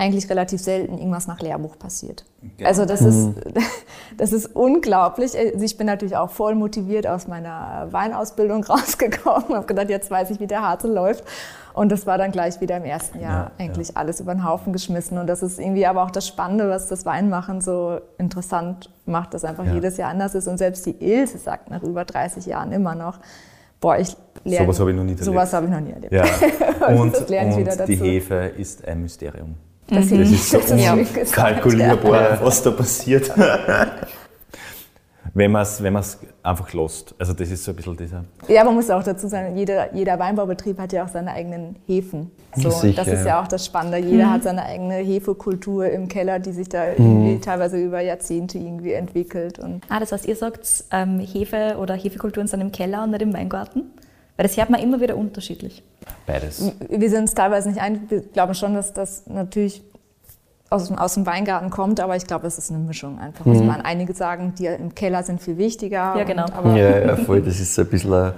[0.02, 2.24] eigentlich relativ selten irgendwas nach Lehrbuch passiert.
[2.56, 2.68] Genau.
[2.68, 3.30] Also das ist,
[4.16, 5.38] das ist unglaublich.
[5.38, 10.30] Also ich bin natürlich auch voll motiviert aus meiner Weinausbildung rausgekommen, habe gedacht, jetzt weiß
[10.30, 11.24] ich, wie der Harte läuft.
[11.72, 14.72] Und das war dann gleich wieder im ersten Jahr Ja, eigentlich alles über den Haufen
[14.72, 15.18] geschmissen.
[15.18, 19.44] Und das ist irgendwie aber auch das Spannende, was das Weinmachen so interessant macht, dass
[19.44, 19.74] einfach Ja.
[19.74, 20.48] jedes Jahr anders ist.
[20.48, 23.20] Und selbst die Ilse sagt nach über 30 Jahren immer noch,
[23.80, 24.66] boah, ich lerne...
[24.66, 25.24] Sowas habe ich noch nie erlebt.
[25.24, 26.12] Sowas habe ich noch nie erlebt.
[26.12, 26.24] Ja.
[26.88, 27.96] Und, ich wieder und die.
[27.96, 29.54] Hefe ist ein Mysterium.
[29.94, 33.30] Das, Das ist so das gesagt, unkalkulierbar, was da passiert.
[35.34, 37.14] wenn man es wenn man's einfach lässt.
[37.18, 38.24] Also das ist so ein bisschen dieser...
[38.48, 42.30] Ja, man muss auch dazu sagen, jeder, jeder Weinbaubetrieb hat ja auch seine eigenen Hefen.
[42.56, 43.42] So, Sicher, das ist ja ja.
[43.42, 43.98] auch das Spannende.
[43.98, 48.92] Jeder hat seine eigene Hefekultur im Keller, die sich da irgendwie teilweise über Jahrzehnte irgendwie
[48.92, 49.58] entwickelt.
[49.58, 53.22] Und Ah, das heißt, ihr sagt, ähm, Hefe oder Hefekulturen sind im Keller und nicht
[53.22, 53.84] im Weingarten?
[54.42, 55.84] Weil das hört man immer wieder unterschiedlich.
[56.26, 56.72] Beides.
[56.88, 58.02] wir sind uns teilweise nicht ein.
[58.08, 59.82] Wir glauben schon, dass das natürlich
[60.68, 63.46] aus, dem- aus dem Weingarten kommt, aber ich glaube, es ist eine Mischung einfach.
[63.46, 66.16] Also man, einige sagen, die im Keller sind viel wichtiger.
[66.18, 66.46] Ja, genau.
[66.46, 67.40] Und, aber Ja, ja, voll.
[67.42, 68.34] Das ist so ein bisschen eine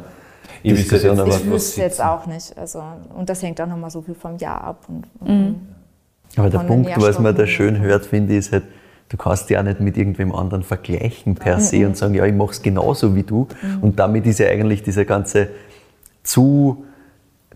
[0.62, 2.59] Ich wüsste Diskussion, jetzt ich wüsste jetzt auch nicht.
[2.59, 2.83] Also,
[3.17, 4.85] und das hängt auch nochmal so viel vom Jahr ab.
[4.88, 5.61] Und, und
[6.37, 8.64] aber der Punkt, was man da schön hört, finde ich, ist halt,
[9.09, 12.35] du kannst dich auch nicht mit irgendwem anderen vergleichen per se und sagen, ja, ich
[12.35, 13.47] mache es genauso wie du.
[13.81, 15.49] Und damit ist ja eigentlich dieser ganze
[16.24, 16.84] zu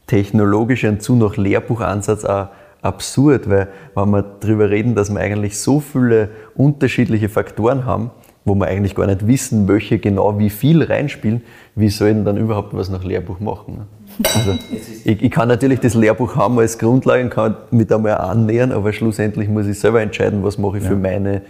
[0.07, 2.48] technologische und zu nach Lehrbuchansatz auch
[2.83, 8.11] absurd, weil wenn wir darüber reden, dass wir eigentlich so viele unterschiedliche Faktoren haben,
[8.44, 11.42] wo wir eigentlich gar nicht wissen, welche genau wie viel reinspielen,
[11.74, 13.74] wie sollen dann überhaupt was nach Lehrbuch machen?
[13.78, 13.87] Ne?
[14.35, 14.52] Also
[15.04, 18.72] ich, ich, kann natürlich das Lehrbuch haben als Grundlage und kann mich da mal annähern,
[18.72, 20.90] aber schlussendlich muss ich selber entscheiden, was mache ich ja.
[20.90, 21.42] für meine,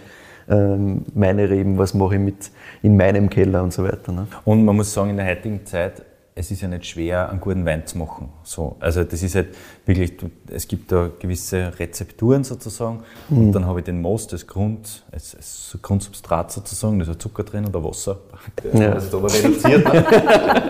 [0.49, 2.51] ähm, meine Reben, was mache ich mit
[2.81, 4.11] in meinem Keller und so weiter.
[4.11, 4.27] Ne?
[4.45, 6.01] Und man muss sagen, in der heutigen Zeit
[6.39, 8.29] es ist ja nicht schwer, einen guten Wein zu machen.
[8.43, 9.49] So, also das ist halt
[9.85, 10.13] wirklich,
[10.49, 13.37] es gibt da gewisse Rezepturen sozusagen mhm.
[13.37, 17.43] und dann habe ich den Most als Grund, als, als Grundsubstrat sozusagen, da ist Zucker
[17.43, 18.19] drin oder Wasser,
[18.63, 18.93] das ja.
[18.93, 19.85] ist aber reduziert.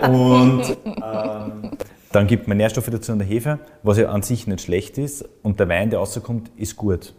[0.08, 1.70] und ähm,
[2.10, 5.24] dann gibt man Nährstoffe dazu und der Hefe, was ja an sich nicht schlecht ist
[5.44, 7.14] und der Wein, der rauskommt, ist gut.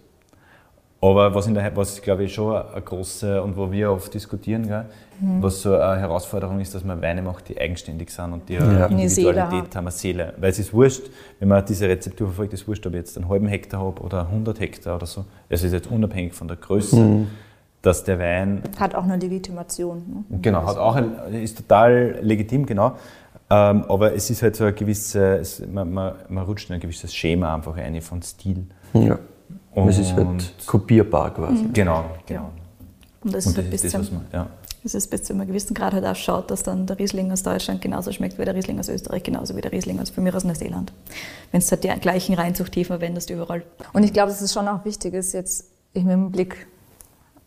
[0.99, 4.67] Aber was, in der, was glaube ich schon eine große und wo wir oft diskutieren,
[4.67, 4.85] gell,
[5.21, 5.41] mhm.
[5.41, 8.61] was so eine Herausforderung ist, dass man Weine macht, die eigenständig sind und die ja.
[8.61, 10.33] eine Individualität haben, eine Seele.
[10.37, 11.03] Weil es ist wurscht,
[11.39, 14.27] wenn man diese Rezeptur verfolgt, ist wurscht, ob ich jetzt einen halben Hektar habe oder
[14.27, 15.25] 100 Hektar oder so.
[15.49, 16.97] Es ist jetzt unabhängig von der Größe.
[16.97, 17.27] Mhm.
[17.83, 18.61] Dass der Wein.
[18.79, 20.25] Hat auch eine Legitimation.
[20.29, 20.39] Ne?
[20.43, 22.91] Genau, hat auch ein, ist total legitim, genau.
[23.49, 27.11] Ähm, aber es ist halt so ein gewisses, man, man, man rutscht in ein gewisses
[27.11, 28.67] Schema einfach ein von Stil.
[28.93, 29.17] Ja.
[29.73, 31.63] Und es ist halt kopierbar quasi.
[31.63, 31.73] Mhm.
[31.73, 32.51] Genau, genau.
[33.23, 34.47] Und das, und das ist, das, was man, ja.
[34.83, 37.43] Das ist bis zu einem gewissen Grad halt auch schaut, dass dann der Riesling aus
[37.43, 40.33] Deutschland genauso schmeckt wie der Riesling aus Österreich, genauso wie der Riesling aus, für mich
[40.33, 40.91] aus Neuseeland.
[41.51, 43.63] Wenn du halt die gleichen Reinzuchthäfen verwendest überall.
[43.93, 46.67] Und ich glaube, dass es schon auch wichtig ist, jetzt mit dem Blick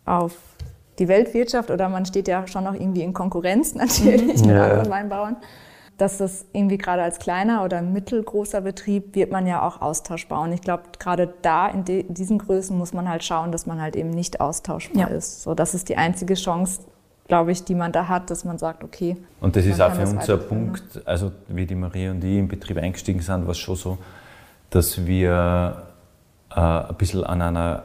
[0.04, 0.36] auf
[0.98, 4.64] die Weltwirtschaft, oder man steht ja schon auch irgendwie in Konkurrenz natürlich mit ja.
[4.64, 5.36] anderen Weinbauern
[5.96, 10.42] dass das irgendwie gerade als kleiner oder mittelgroßer Betrieb wird man ja auch austauschbar.
[10.42, 13.66] Und ich glaube, gerade da in, de, in, diesen Größen muss man halt schauen, dass
[13.66, 15.16] man halt eben nicht austauschbar ja.
[15.16, 15.42] ist.
[15.42, 16.80] So, das ist die einzige Chance,
[17.26, 19.16] glaube ich, die man da hat, dass man sagt, okay.
[19.40, 22.48] Und das ist auch für uns ein Punkt, also wie die Marie und ich im
[22.48, 23.98] Betrieb eingestiegen sind, war es schon so,
[24.70, 25.82] dass wir
[26.54, 27.84] äh, ein bisschen an einer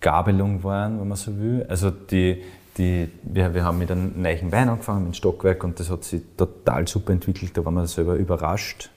[0.00, 1.66] Gabelung waren, wenn man so will.
[1.68, 2.42] Also die,
[2.76, 6.22] die, wir, wir haben mit einem neuen Wein angefangen, mit Stockwerk, und das hat sich
[6.36, 8.90] total super entwickelt, da waren wir selber überrascht.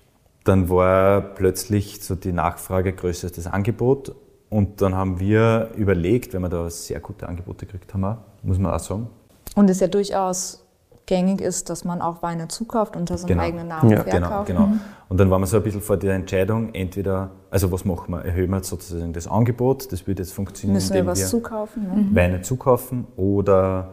[0.44, 4.14] Dann war plötzlich so die Nachfrage größer als das Angebot.
[4.50, 8.74] Und dann haben wir überlegt, wenn wir da sehr gute Angebote gekriegt haben, muss man
[8.74, 9.08] auch sagen.
[9.56, 10.66] Und es ist ja durchaus
[11.06, 13.44] gängig ist, dass man auch Weine zukauft unter seinem genau.
[13.44, 14.04] eigenen Namen ja.
[14.04, 14.48] verkauft.
[14.48, 14.74] Genau, genau.
[14.74, 14.80] Mhm.
[15.08, 18.26] Und dann waren wir so ein bisschen vor der Entscheidung, entweder, also was machen wir?
[18.26, 21.84] Erhöhen wir sozusagen das Angebot, das würde jetzt funktionieren, Müssen indem wir, was wir zukaufen,
[21.84, 22.08] ne?
[22.12, 23.92] Weine zukaufen oder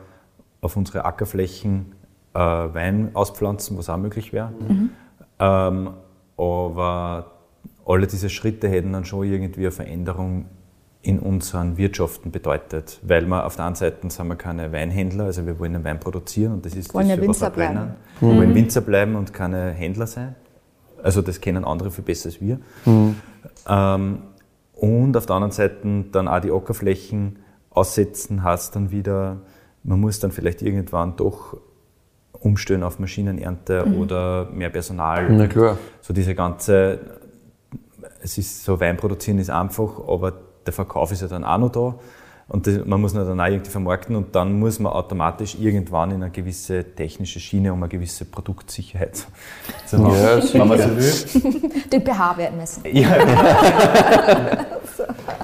[0.62, 1.93] auf unsere Ackerflächen
[2.35, 4.53] äh, Wein auspflanzen, was auch möglich wäre.
[4.69, 4.91] Mhm.
[5.38, 5.91] Ähm,
[6.38, 7.27] aber
[7.85, 10.47] alle diese Schritte hätten dann schon irgendwie eine Veränderung
[11.03, 13.01] in unseren Wirtschaften bedeutet.
[13.03, 15.99] Weil wir auf der einen Seite sind wir keine Weinhändler, also wir wollen einen Wein
[15.99, 17.95] produzieren und das ist wollen das ja Winzer bleiben.
[18.21, 18.37] Wir mhm.
[18.37, 20.37] wollen Winzer bleiben und keine Händler sein.
[21.03, 22.61] Also das kennen andere viel besser als wir.
[22.85, 23.17] Mhm.
[23.69, 24.19] Ähm,
[24.75, 29.41] und auf der anderen Seite dann auch die Ackerflächen aussetzen, heißt dann wieder,
[29.83, 31.57] man muss dann vielleicht irgendwann doch
[32.33, 33.99] umstellen auf Maschinenernte mhm.
[33.99, 35.31] oder mehr Personal.
[35.33, 35.79] Na klar.
[36.01, 37.01] So diese ganze,
[38.23, 40.33] es ist so, Wein produzieren ist einfach, aber
[40.66, 41.94] der Verkauf ist ja dann auch noch da.
[42.48, 46.11] Und das, man muss ihn dann auch irgendwie vermarkten und dann muss man automatisch irgendwann
[46.11, 49.27] in eine gewisse technische Schiene, um eine gewisse Produktsicherheit
[49.87, 51.70] zu machen, ja, wenn man so will.
[51.92, 52.83] Den pH-Wert messen.
[52.92, 54.52] Ja.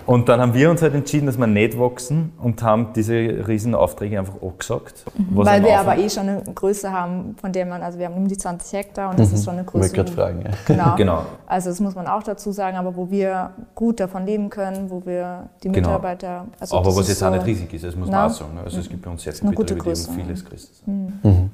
[0.09, 3.13] Und dann haben wir uns halt entschieden, dass wir nicht wachsen und haben diese
[3.47, 5.05] riesen Aufträge einfach abgesagt.
[5.19, 5.37] Mhm.
[5.37, 8.27] Weil wir aber eh schon eine Größe haben, von der man, also wir haben um
[8.27, 9.35] die 20 Hektar und das mhm.
[9.35, 9.89] ist schon eine Größe.
[9.89, 10.51] Ich gerade fragen, ja.
[10.65, 10.95] Genau.
[10.97, 11.27] genau.
[11.47, 15.05] Also das muss man auch dazu sagen, aber wo wir gut davon leben können, wo
[15.05, 15.89] wir die genau.
[15.89, 16.39] Mitarbeiter...
[16.39, 16.57] Genau.
[16.59, 18.55] Also aber was jetzt so auch nicht riesig ist, das muss man auch sagen.
[18.55, 18.63] Ne?
[18.63, 21.13] Also es gibt bei uns sehr viele Betriebe, die haben vieles Größe mhm.
[21.23, 21.51] mhm.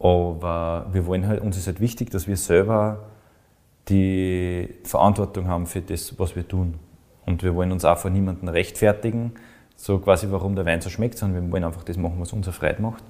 [0.00, 3.00] Aber wir wollen halt, uns ist halt wichtig, dass wir selber
[3.90, 6.76] die Verantwortung haben für das, was wir tun.
[7.26, 9.32] Und wir wollen uns auch vor niemandem rechtfertigen,
[9.76, 12.48] so quasi, warum der Wein so schmeckt, sondern wir wollen einfach das machen, was uns
[12.48, 13.02] Freude macht.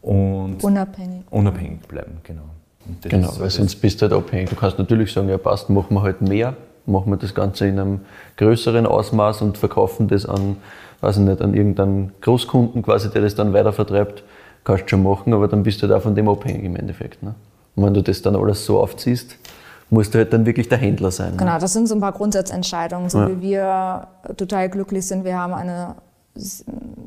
[0.00, 1.24] Und unabhängig.
[1.30, 2.42] Unabhängig bleiben, genau.
[3.02, 4.48] Genau, so weil sonst bist du halt abhängig.
[4.48, 7.78] Du kannst natürlich sagen, ja passt, machen wir halt mehr, machen wir das Ganze in
[7.78, 8.00] einem
[8.36, 10.56] größeren Ausmaß und verkaufen das an,
[11.00, 14.24] weiß ich nicht, an irgendeinen Großkunden quasi, der das dann weiter vertreibt.
[14.64, 17.22] Kannst du schon machen, aber dann bist du halt auch von dem abhängig im Endeffekt.
[17.22, 17.34] Ne?
[17.76, 19.36] Und wenn du das dann alles so aufziehst,
[19.90, 21.32] musst du halt dann wirklich der Händler sein.
[21.32, 21.36] Ne?
[21.36, 23.28] Genau, das sind so ein paar Grundsatzentscheidungen, so ja.
[23.28, 25.24] wie wir total glücklich sind.
[25.24, 25.94] Wir haben ein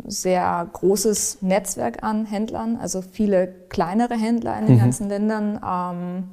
[0.05, 4.79] sehr großes Netzwerk an Händlern, also viele kleinere Händler in den mhm.
[4.79, 6.23] ganzen Ländern, ähm,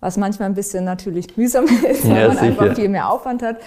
[0.00, 2.42] was manchmal ein bisschen natürlich mühsam ist, weil ja, man sicher.
[2.42, 3.58] einfach viel mehr Aufwand hat.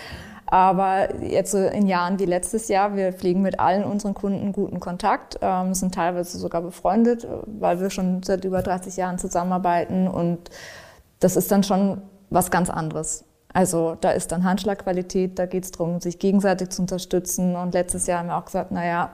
[0.47, 4.81] Aber jetzt so in Jahren wie letztes Jahr, wir pflegen mit allen unseren Kunden guten
[4.81, 10.49] Kontakt, ähm, sind teilweise sogar befreundet, weil wir schon seit über 30 Jahren zusammenarbeiten und
[11.21, 12.01] das ist dann schon
[12.31, 13.25] was ganz anderes.
[13.53, 17.55] Also da ist dann Handschlagqualität, da geht es darum, sich gegenseitig zu unterstützen.
[17.55, 19.11] Und letztes Jahr haben wir auch gesagt, naja,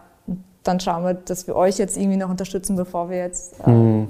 [0.64, 4.08] dann schauen wir, dass wir euch jetzt irgendwie noch unterstützen, bevor wir jetzt äh, mhm.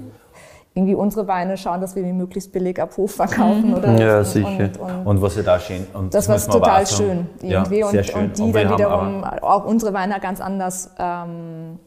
[0.74, 3.74] irgendwie unsere Weine schauen, dass wir die möglichst billig ab Hof verkaufen.
[3.74, 4.48] Oder ja, sicher.
[4.48, 5.86] Und, und, und, was ja da schön.
[5.94, 7.26] Und das, das war total schön.
[7.40, 7.78] Irgendwie.
[7.78, 8.24] Ja, und, schön.
[8.24, 11.78] und, die und dann wiederum auch unsere Weine ganz anders ähm,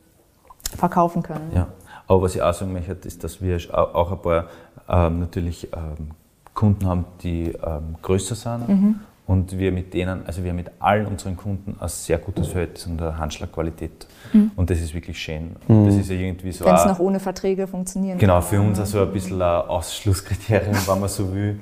[0.76, 1.52] verkaufen können.
[1.54, 1.68] Ja.
[2.08, 4.46] Aber was ich auch sagen möchte, ist, dass wir auch ein paar
[4.90, 6.12] ähm, natürlich ähm,
[6.62, 8.70] Kunden haben, die ähm, größer sind.
[8.70, 8.96] Mhm.
[9.26, 13.02] Und wir mit denen, also wir mit allen unseren Kunden ein sehr gutes Verhältnis und
[13.02, 14.06] eine Handschlagqualität.
[14.32, 14.52] Mhm.
[14.56, 15.56] Und das ist wirklich schön.
[15.68, 15.86] Mhm.
[15.88, 16.64] Das ist ja irgendwie so.
[16.64, 21.00] Wenn es noch ohne Verträge funktionieren Genau, für uns also ein bisschen ein Ausschlusskriterium, wenn
[21.00, 21.60] man so will.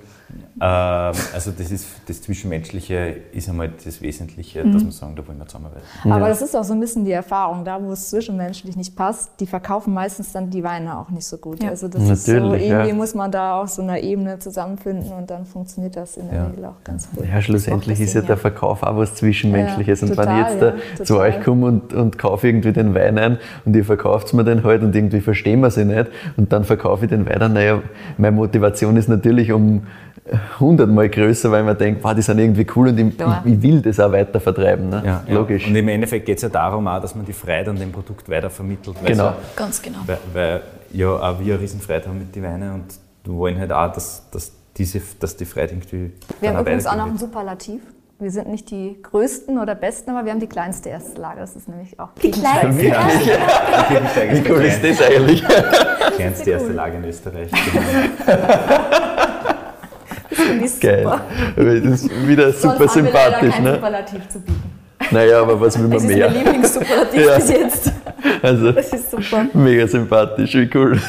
[0.61, 4.73] Ähm, also das ist das Zwischenmenschliche ist einmal das Wesentliche, mhm.
[4.73, 5.85] dass man sagen, da wollen wir zusammenarbeiten.
[6.03, 9.31] Aber das ist auch so ein bisschen die Erfahrung, da wo es zwischenmenschlich nicht passt,
[9.39, 11.63] die verkaufen meistens dann die Weine auch nicht so gut.
[11.63, 11.69] Ja.
[11.69, 12.93] Also das Natürlich, ist so, irgendwie ja.
[12.93, 16.47] muss man da auf so einer Ebene zusammenfinden und dann funktioniert das in der ja.
[16.47, 17.25] Regel auch ganz gut.
[17.25, 20.03] Ja, schlussendlich ist ja der Verkauf auch was Zwischenmenschliches.
[20.03, 23.17] und total, wenn ich jetzt da zu euch komme und, und kaufe irgendwie den Wein
[23.17, 26.65] ein und ihr verkauft mir den halt und irgendwie verstehen wir sie nicht und dann
[26.65, 27.81] verkaufe ich den Wein, naja,
[28.17, 29.83] meine Motivation ist natürlich um
[30.59, 33.43] hundertmal größer, weil man denkt, wow, die sind irgendwie cool und ich, ja.
[33.45, 34.89] ich will das auch weiter vertreiben.
[34.89, 35.03] Ne?
[35.05, 35.67] Ja, Logisch.
[35.67, 38.29] Und im Endeffekt geht es ja darum auch, dass man die Freude an dem Produkt
[38.29, 38.97] weiter vermittelt.
[39.05, 39.25] Genau.
[39.25, 39.99] Ja, Ganz genau.
[40.05, 40.61] Weil, weil,
[40.91, 44.51] ja auch wir eine Riesenfreude haben mit den Weinen und wollen halt auch, dass, dass,
[44.77, 46.11] diese, dass die Freude irgendwie.
[46.39, 47.81] Wir haben übrigens auch noch ein Superlativ.
[48.21, 51.39] Wir sind nicht die größten oder besten, aber wir haben die kleinste erste Lage.
[51.39, 54.43] Das ist nämlich auch die kleinste erste Lage.
[54.45, 55.41] Wie cool ist das eigentlich?
[55.41, 57.49] Die kleinste erste Lage in Österreich.
[60.79, 61.17] Genau.
[61.55, 61.81] Geil.
[61.81, 63.53] Das ist wieder super Sonst sympathisch.
[63.53, 63.75] Haben wir ne?
[63.75, 64.79] Superlativ zu bieten.
[65.11, 66.27] Naja, aber was will man mehr?
[66.27, 67.35] Das ist mein Lieblingssuperlativ ja.
[67.35, 67.91] bis jetzt.
[68.41, 69.45] Also, das ist super.
[69.53, 70.99] Mega sympathisch, wie cool.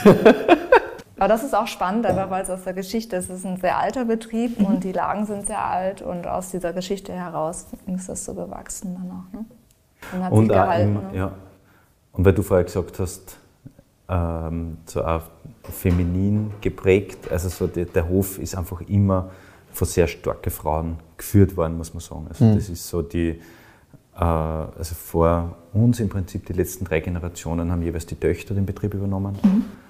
[1.20, 3.28] Aber das ist auch spannend, einfach weil es aus der Geschichte ist.
[3.28, 6.72] Es ist ein sehr alter Betrieb und die Lagen sind sehr alt und aus dieser
[6.72, 9.38] Geschichte heraus ist das so gewachsen dann auch.
[9.38, 9.44] Ne?
[10.12, 10.96] Und hat und sich gehalten.
[10.96, 11.18] Im, ne?
[11.18, 11.32] ja.
[12.12, 13.36] Und weil du vorher gesagt hast,
[14.08, 15.22] ähm, so auch
[15.62, 17.30] feminin geprägt.
[17.30, 19.30] Also so die, der Hof ist einfach immer
[19.72, 22.26] von sehr starken Frauen geführt worden, muss man sagen.
[22.28, 22.54] Also mhm.
[22.56, 23.38] das ist so die, äh,
[24.16, 28.94] also vor uns im Prinzip die letzten drei Generationen haben jeweils die Töchter den Betrieb
[28.94, 29.38] übernommen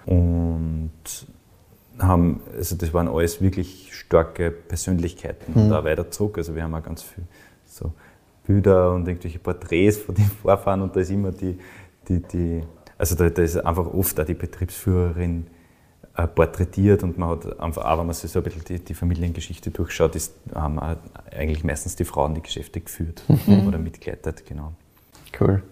[0.06, 0.12] mhm.
[0.12, 0.90] und
[1.98, 5.70] haben, also das waren alles wirklich starke Persönlichkeiten mhm.
[5.70, 6.38] da weiter zurück.
[6.38, 7.24] Also wir haben auch ganz viel
[7.66, 7.92] so
[8.46, 11.58] Bilder und irgendwelche Porträts von den Vorfahren und da ist immer die,
[12.08, 12.62] die, die
[12.98, 15.46] also da, da ist einfach oft auch die Betriebsführerin
[16.34, 19.70] porträtiert und man hat einfach, auch wenn man sich so ein bisschen die, die Familiengeschichte
[19.70, 23.66] durchschaut, ist, haben eigentlich meistens die Frauen die Geschäfte geführt mhm.
[23.66, 24.72] oder mitgeleitet, genau.
[25.38, 25.62] Cool.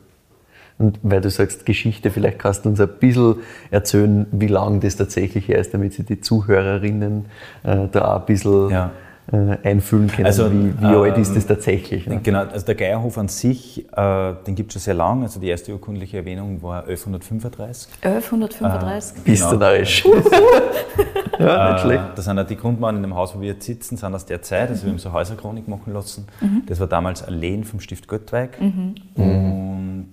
[0.79, 3.37] Und weil du sagst Geschichte, vielleicht kannst du uns ein bisschen
[3.71, 7.27] erzählen, wie lange das tatsächlich her ist, damit sich die Zuhörerinnen
[7.65, 8.91] äh, da ein bisschen ja äh,
[9.31, 12.07] einfühlen können, also, wie, wie ähm, alt ist das tatsächlich.
[12.07, 12.21] Ne?
[12.23, 15.23] Genau, also der Geierhof an sich, äh, den gibt es schon sehr lang.
[15.23, 17.93] Also die erste urkundliche Erwähnung war 1135.
[18.01, 19.19] 1135?
[19.19, 20.05] Äh, Bist du narrisch.
[21.39, 22.05] ja, nicht schlecht.
[22.17, 24.41] Das sind auch die Grundmauern in dem Haus, wo wir jetzt sitzen, sind aus der
[24.41, 24.71] Zeit.
[24.71, 26.27] Also wir haben so Häuserchronik machen lassen.
[26.41, 26.63] Mhm.
[26.67, 28.59] Das war damals ein Lehen vom Stift Göttweig.
[28.61, 28.95] Mhm.
[29.15, 30.11] Und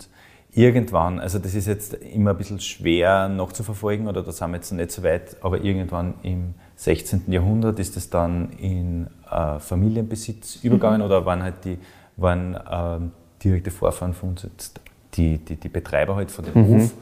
[0.54, 4.72] irgendwann, also das ist jetzt immer ein bisschen schwer nachzuverfolgen oder da sind wir jetzt
[4.72, 7.24] noch nicht so weit, aber irgendwann im 16.
[7.28, 11.06] Jahrhundert ist es dann in äh, Familienbesitz übergegangen mhm.
[11.06, 11.78] oder waren halt die
[12.18, 13.00] waren, äh,
[13.44, 14.80] direkte Vorfahren von uns jetzt
[15.16, 16.68] die, die, die Betreiber halt von dem mhm.
[16.82, 16.94] Hof.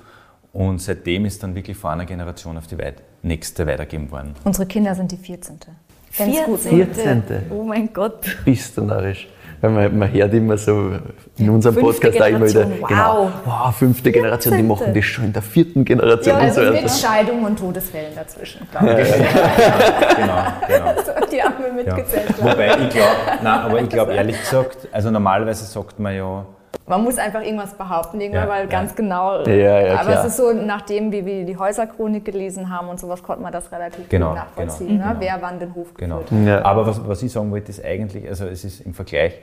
[0.52, 4.36] Und seitdem ist dann wirklich vor einer Generation auf die weit nächste weitergegeben worden.
[4.44, 5.58] Unsere Kinder sind die 14.
[6.12, 6.58] 14.
[6.58, 7.24] 14.
[7.50, 8.38] Oh mein Gott.
[8.46, 9.28] Bist du narrisch.
[9.64, 10.92] Weil man, man hört immer so
[11.38, 12.90] in unserem fünfte Podcast auch immer wieder, wow.
[12.90, 16.36] genau, wow, fünfte Generation, die machen das schon in der vierten Generation.
[16.36, 19.10] Ja, also und so mit Scheidung und Todesfällen dazwischen, glaube ich.
[20.18, 21.28] genau, genau.
[21.32, 22.34] Die haben wir mitgezählt.
[22.38, 22.44] Ja.
[22.44, 26.46] Wobei ich glaube, nein, aber ich glaube ehrlich gesagt, also normalerweise sagt man ja,
[26.88, 28.70] man muss einfach irgendwas behaupten, irgendwann, ja, weil ja.
[28.70, 29.44] ganz genau.
[29.44, 30.26] Ja, ja, aber klar.
[30.26, 33.72] es ist so, nachdem wie wir die Häuserchronik gelesen haben und sowas, konnte man das
[33.72, 35.18] relativ genau, gut nachvollziehen, genau, ne?
[35.20, 35.22] genau.
[35.22, 36.24] wer wann den Hof genau.
[36.64, 39.40] Aber was, was ich sagen wollte, ist eigentlich, also es ist im Vergleich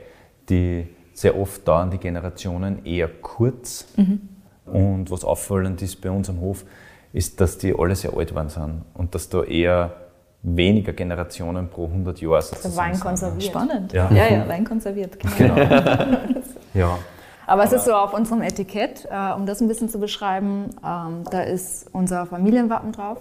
[0.49, 3.85] die sehr oft dauern die Generationen eher kurz.
[3.95, 4.21] Mhm.
[4.65, 6.65] Und was auffallend ist bei uns am Hof,
[7.13, 9.91] ist, dass die alle sehr alt waren sind und dass da eher
[10.43, 12.63] weniger Generationen pro 100 Jahre sind.
[12.63, 13.43] Also Wein konserviert.
[13.43, 13.93] Spannend.
[13.93, 15.17] Ja, ja, ja Wein konserviert.
[15.37, 15.55] Genau.
[16.73, 16.97] ja.
[17.51, 21.25] Aber es ist so auf unserem Etikett, äh, um das ein bisschen zu beschreiben, ähm,
[21.29, 23.17] da ist unser Familienwappen drauf,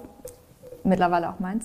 [0.84, 1.64] mittlerweile auch meins.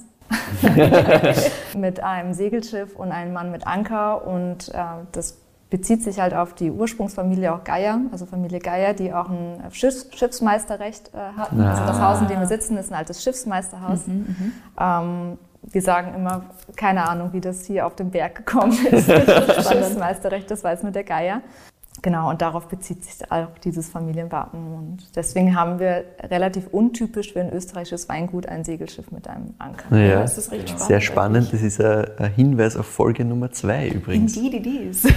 [1.78, 5.38] mit einem Segelschiff und einem Mann mit Anker und äh, das
[5.70, 10.08] bezieht sich halt auf die Ursprungsfamilie auch Geier, also Familie Geier, die auch ein Schiffs
[10.16, 11.62] Schiffsmeisterrecht äh, hatten.
[11.62, 14.08] Also das Haus, in dem wir sitzen, ist ein altes Schiffsmeisterhaus.
[14.80, 16.46] ähm, wir sagen immer,
[16.76, 19.08] keine Ahnung, wie das hier auf den Berg gekommen ist.
[19.08, 21.42] das Schiffsmeisterrecht, das weiß nur der Geier.
[22.02, 24.60] Genau, und darauf bezieht sich auch dieses Familienwappen.
[24.60, 29.98] Und deswegen haben wir relativ untypisch für ein österreichisches Weingut ein Segelschiff mit einem Anker.
[29.98, 31.54] Ja, das ist recht spannend Sehr spannend.
[31.54, 34.36] Das ist ein, Hinweis auf Folge Nummer zwei übrigens.
[34.36, 35.04] Indeed it is.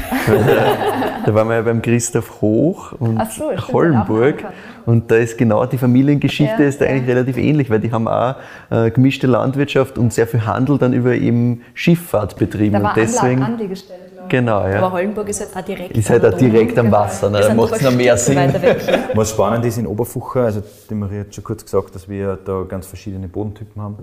[1.27, 4.45] Da waren wir ja beim Christoph Hoch und so, Hollenburg.
[4.87, 6.93] Und da ist genau die Familiengeschichte Ja, ist da ja.
[6.93, 8.37] eigentlich relativ ähnlich, weil die haben auch
[8.71, 12.75] äh, gemischte Landwirtschaft und sehr viel Handel dann über eben Schifffahrt betrieben.
[12.75, 14.93] Da war und deswegen, Anlegestelle, genau, Aber ja.
[14.93, 17.41] Hollenburg ist halt auch direkt Ist halt auch direkt am Wasser, ne?
[17.41, 18.37] Da macht es aber noch mehr Sinn.
[18.37, 18.81] weg.
[19.15, 22.65] Was spannend ist in Oberfucher, also die Maria hat schon kurz gesagt, dass wir da
[22.69, 23.97] ganz verschiedene Bodentypen haben,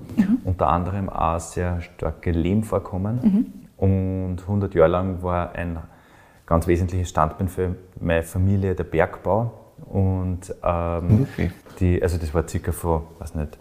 [0.43, 3.53] unter anderem auch sehr starke Lehmvorkommen.
[3.77, 5.77] Und 100 Jahre lang war ein
[6.45, 9.51] ganz wesentliches Standbein für meine Familie der Bergbau.
[9.87, 11.51] Und ähm, Wirklich?
[11.79, 13.57] die, also das war circa von, weiß nicht,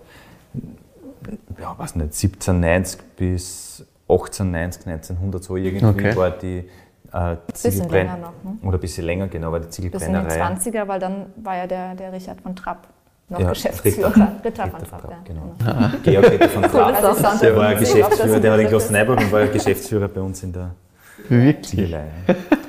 [1.60, 3.86] ja, weiß nicht, 1790 bis
[4.22, 6.16] 1890, 1900 so irgendwie Okay.
[6.16, 6.68] war die
[7.12, 8.58] äh, Bisschen Ziegelbrenn- länger noch, ne?
[8.68, 10.42] Oder ein bisschen länger, genau, war die Bis in die Ziegelbrennerei.
[10.42, 12.88] 20er, weil dann war ja der, der Richard von Trapp
[13.28, 14.08] noch Ja, Geschäftsführer.
[14.10, 14.32] Ritter.
[14.44, 15.16] Ritter, von Ritter Trapp, von ja.
[15.16, 15.98] Trapp, genau.
[16.02, 17.40] Georg Ritter von Trapp.
[17.40, 20.52] Der war ob Geschäftsführer, der hat in Klosterneuburg und war ja Geschäftsführer bei uns in
[20.52, 20.70] der
[21.28, 21.94] Wirklich?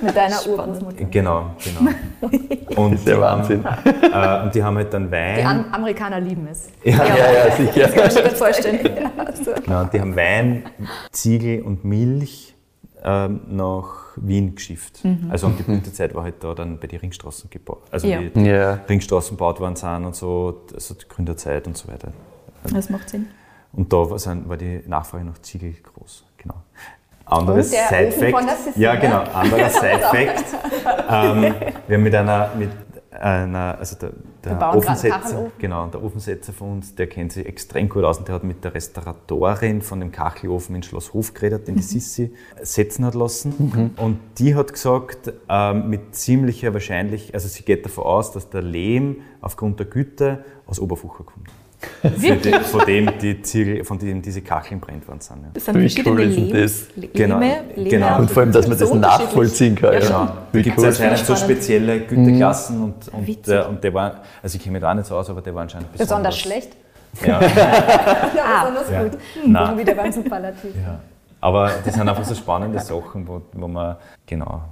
[0.01, 1.03] Mit deiner Urgroßmutter.
[1.05, 1.91] Genau, genau.
[2.81, 3.63] Und Das ist der die Wahnsinn.
[3.65, 5.45] Haben, äh, und die haben halt dann Die Wein.
[5.45, 6.69] Am Amerikaner lieben es.
[6.83, 7.87] Ja, ja, sicher.
[7.89, 8.79] Kann ich mir vorstellen.
[9.65, 10.63] Genau, und die haben Wein,
[11.11, 12.55] Ziegel und Milch
[13.03, 15.01] ähm, nach Wien geschifft.
[15.29, 17.83] Also und die Blütezeit war halt da dann bei den Ringstraßen gebaut.
[17.91, 18.19] Also Ja.
[18.21, 18.73] die Ja.
[18.87, 22.09] Ringstraßen gebaut worden sind und so, also die Gründerzeit und so weiter.
[22.73, 23.27] Das macht Sinn.
[23.73, 26.23] Und da war die Nachfrage nach Ziegel groß.
[26.37, 26.55] Genau.
[27.25, 28.77] Anderes Side-Fact.
[28.77, 28.99] Ja, ne?
[28.99, 29.23] genau.
[29.33, 30.45] Anderer Side-Fact.
[31.09, 31.53] ähm,
[31.87, 32.69] wir haben mit einer, mit
[33.11, 34.11] einer, also der,
[34.43, 38.35] der Ofensetzer, genau, der Ofensetzer von uns, der kennt sich extrem gut aus und der
[38.35, 43.05] hat mit der Restauratorin von dem Kachelofen in Schloss Hof geredet, den die Sissi setzen
[43.05, 43.93] hat lassen.
[43.97, 48.61] Und die hat gesagt, ähm, mit ziemlicher Wahrscheinlich, also sie geht davon aus, dass der
[48.61, 51.49] Lehm aufgrund der Güte aus Oberfucher kommt.
[52.01, 55.41] Von dem, von dem die Ziegel, von dem diese Kacheln brennt worden sind.
[55.43, 55.49] Ja.
[55.53, 56.95] Das sind Wie verschiedene cool Lebens, das?
[56.95, 58.17] Lehme, Genau, Lehme genau.
[58.19, 59.93] Und vor allem, dass man das so nachvollziehen kann.
[59.93, 60.27] Ja, Ja, Genau.
[60.51, 60.89] Da gibt es cool.
[60.89, 63.43] anscheinend so spezielle Güteklassen und, und, Witzig.
[63.45, 65.55] der, und der war, also ich kenne mich da auch nicht so aus, aber der
[65.55, 66.07] war anscheinend besonders.
[66.09, 66.69] Besonders schlecht.
[67.25, 67.41] Ja,
[68.35, 69.03] Ja, besonders Ja.
[69.03, 69.11] gut.
[69.45, 69.71] Nein.
[69.71, 70.71] Hm, Wieder beim Superlativ.
[70.75, 70.99] ja.
[71.41, 74.63] Aber das sind einfach so spannende Sachen, wo, wo man, genau,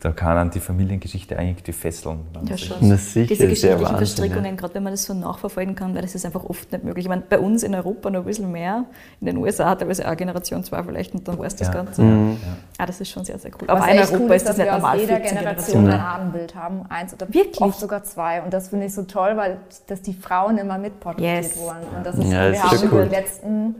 [0.00, 2.20] da kann an die Familiengeschichte eigentlich die fesseln.
[2.48, 2.76] Ja, sich- schon.
[2.82, 6.24] Na sicher, Diese geschichtlichen Verstrickungen, gerade wenn man das so nachverfolgen kann, weil das ist
[6.24, 7.04] einfach oft nicht möglich.
[7.04, 8.84] Ich meine, bei uns in Europa noch ein bisschen mehr,
[9.20, 11.74] in den USA teilweise auch Generation 2 vielleicht und dann war es das Ja.
[11.74, 12.02] Ganze.
[12.02, 12.36] Mhm.
[12.78, 13.68] Ah, das ist schon sehr, sehr cool.
[13.68, 14.94] Aber Was in Europa cool ist das dass nicht wir normal.
[14.94, 16.82] aus jeder 15 Generation ein Ahnenbild haben.
[16.88, 17.60] Eins oder Wirklich?
[17.60, 18.42] oft sogar zwei.
[18.42, 21.56] Und das finde ich so toll, weil dass die Frauen immer mitporträtiert Yes.
[21.58, 21.78] wurden.
[21.96, 23.04] Und das ist, Ja, wir ist haben über cool.
[23.06, 23.74] die letzten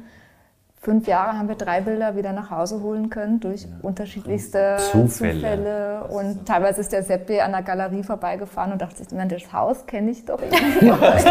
[0.80, 5.34] fünf Jahre haben wir drei Bilder wieder nach Hause holen können durch unterschiedlichste Zufälle.
[5.34, 6.04] Zufälle.
[6.04, 9.86] Und teilweise ist der Seppi an der Galerie vorbeigefafahren und dachte sich, "Mann, das Haus
[9.86, 10.88] kenne ich doch irgendwie.
[10.88, 11.24] Das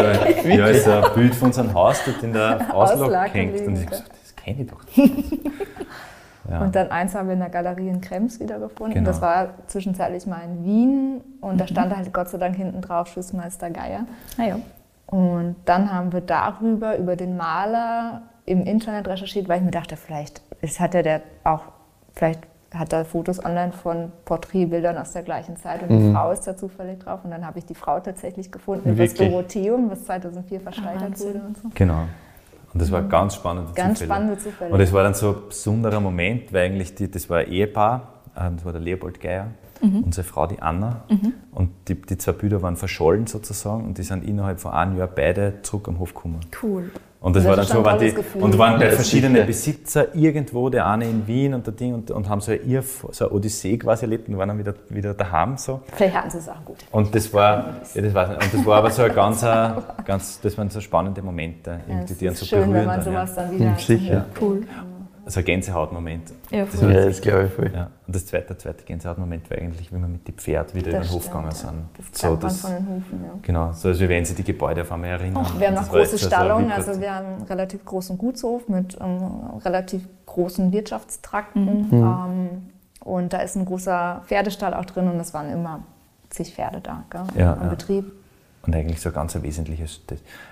[0.45, 3.68] ja, ist ein Bild von unserem Haus dort in der Auslage hängt.
[3.68, 3.89] Und ich ja.
[3.89, 4.82] gesagt, das kenne ich doch.
[6.50, 6.62] Ja.
[6.62, 8.93] Und dann eins haben wir in der Galerie in Krems wiedergefunden.
[8.93, 9.08] Genau.
[9.08, 13.08] Das war zwischenzeitlich mal in Wien und da stand halt Gott sei Dank hinten drauf
[13.08, 14.06] Schiffsmeister Geier.
[14.38, 14.60] Ah, ja.
[15.08, 19.95] Und dann haben wir darüber, über den Maler im Internet recherchiert, weil ich mir dachte,
[19.98, 21.62] vielleicht es hat ja der auch,
[22.16, 22.39] vielleicht
[22.74, 26.58] hat er Fotos online von Porträtbildern aus der gleichen Zeit und die Frau ist da
[26.58, 27.22] zufällig drauf.
[27.24, 29.14] Und dann habe ich die Frau tatsächlich gefunden, über das?
[29.14, 31.28] Dorotheum, was 2004 versteigert Wahnsinn.
[31.28, 31.70] wurde und so.
[31.74, 32.04] Genau.
[32.74, 34.14] Und das war ganz spannende Ganz Zufälle.
[34.14, 34.74] spannende Zufälle.
[34.74, 38.14] Und es war dann so ein besonderer Moment, weil eigentlich die, das war ein Ehepaar,
[38.38, 39.48] ähm, das war der Leopold Geier
[39.82, 41.04] und seine Frau, die Anna.
[41.52, 45.08] Und die, die zwei Brüder waren verschollen sozusagen und die sind innerhalb von einem Jahr
[45.08, 46.39] beide zurück am Hof gekommen.
[46.62, 46.91] Cool.
[47.28, 48.41] Und das, Das war dann so, waren die, Gefühl.
[48.41, 49.45] und waren bei Ja, verschiedenen sicher.
[49.47, 52.84] Besitzer irgendwo, der eine in Wien und der Ding und, und haben so eine, Irr-
[53.11, 55.82] so eine Odyssee quasi erlebt und waren dann wieder, wieder daheim so.
[55.93, 56.78] Vielleicht hatten sie es auch gut.
[56.89, 58.43] Und das war, ja, das weiß nicht.
[58.43, 59.69] Und das war aber so ein ganz, äh,
[60.05, 62.75] ganz das waren so spannende Momente, Ja, irgendwie, die ist so schön, berühren.
[62.75, 63.41] wenn man dann, sowas ja.
[63.43, 64.25] dann wieder Sicher.
[64.39, 64.61] Cool.
[65.28, 66.32] Also ein Gänsehautmoment.
[66.51, 67.69] Ja, Das Ja, das glaube ich voll.
[67.73, 67.91] Ja.
[68.07, 71.07] Und das zweite, der zweite Gänsehautmoment war eigentlich, wie wir mit den Pferd wieder Das
[71.07, 71.55] den Hof stimmt, gegangen ja.
[71.55, 72.11] sind.
[72.11, 73.32] Das so, das, von den Hufen, ja.
[73.41, 75.45] genau, so als wenn sie die Gebäude auf einmal erinnern.
[75.57, 79.19] Wir haben noch große Stallungen, Vibrat- also wir haben einen relativ großen Gutshof mit ähm,
[79.65, 81.89] relativ großen Wirtschaftstrakten.
[81.89, 81.93] Mhm.
[81.93, 82.49] Ähm,
[83.01, 85.84] und da ist ein großer Pferdestall auch drin und es waren immer
[86.30, 87.67] zig Pferde da gell, Ja, am ja.
[87.67, 88.11] Betrieb.
[88.65, 90.01] Und eigentlich so ein ganz ein wesentliches,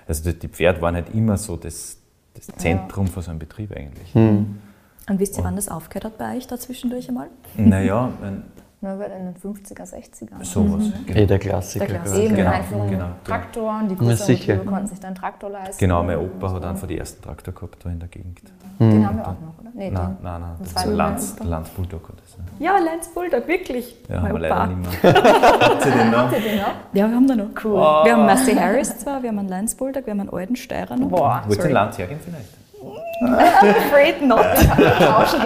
[0.06, 1.98] also die Pferde waren halt immer so das,
[2.36, 4.14] das Zentrum von so einem Betrieb eigentlich.
[4.16, 7.28] Und wisst ihr, wann das aufgehört hat bei euch da zwischendurch einmal?
[7.58, 8.44] Naja, wenn,
[8.82, 10.44] ne, in den 50er, 60er.
[10.44, 10.92] Sowas.
[11.08, 11.86] Eh, der Klassiker.
[11.86, 12.24] Der Klassiker.
[12.24, 13.16] Eben Genau, Einführung genau, in genau.
[13.24, 14.54] Traktoren, die Ja, größeren sicher.
[14.54, 15.78] Betriebe konnten sich dann Traktor leisten.
[15.80, 18.42] Genau, mein Opa hat von den ersten Traktor gehabt da in der Gegend.
[18.80, 20.18] Den haben wir auch noch, Nein, den.
[20.24, 21.36] nein, nein, Das ist ein Lanz.
[21.44, 22.38] Lanz Bulldog so.
[22.64, 23.96] Ja, Lance Bulldog, wirklich.
[24.08, 24.64] Ja, mein haben wir Opa.
[24.66, 25.14] leider nicht mehr.
[25.14, 26.18] Hat sie den noch?
[26.20, 26.68] Habt ihr den noch?
[26.94, 27.46] Ja, wir haben da noch.
[27.62, 27.74] Cool.
[27.74, 28.06] Oh.
[28.06, 30.96] Wir haben Massey Harris zwar, wir haben einen Lance Bulldog, wir haben einen alten Steirer
[30.96, 31.10] noch.
[31.10, 32.50] Boah, Wollt ihr den Lanz hergehen vielleicht?
[33.22, 34.40] Afraid not.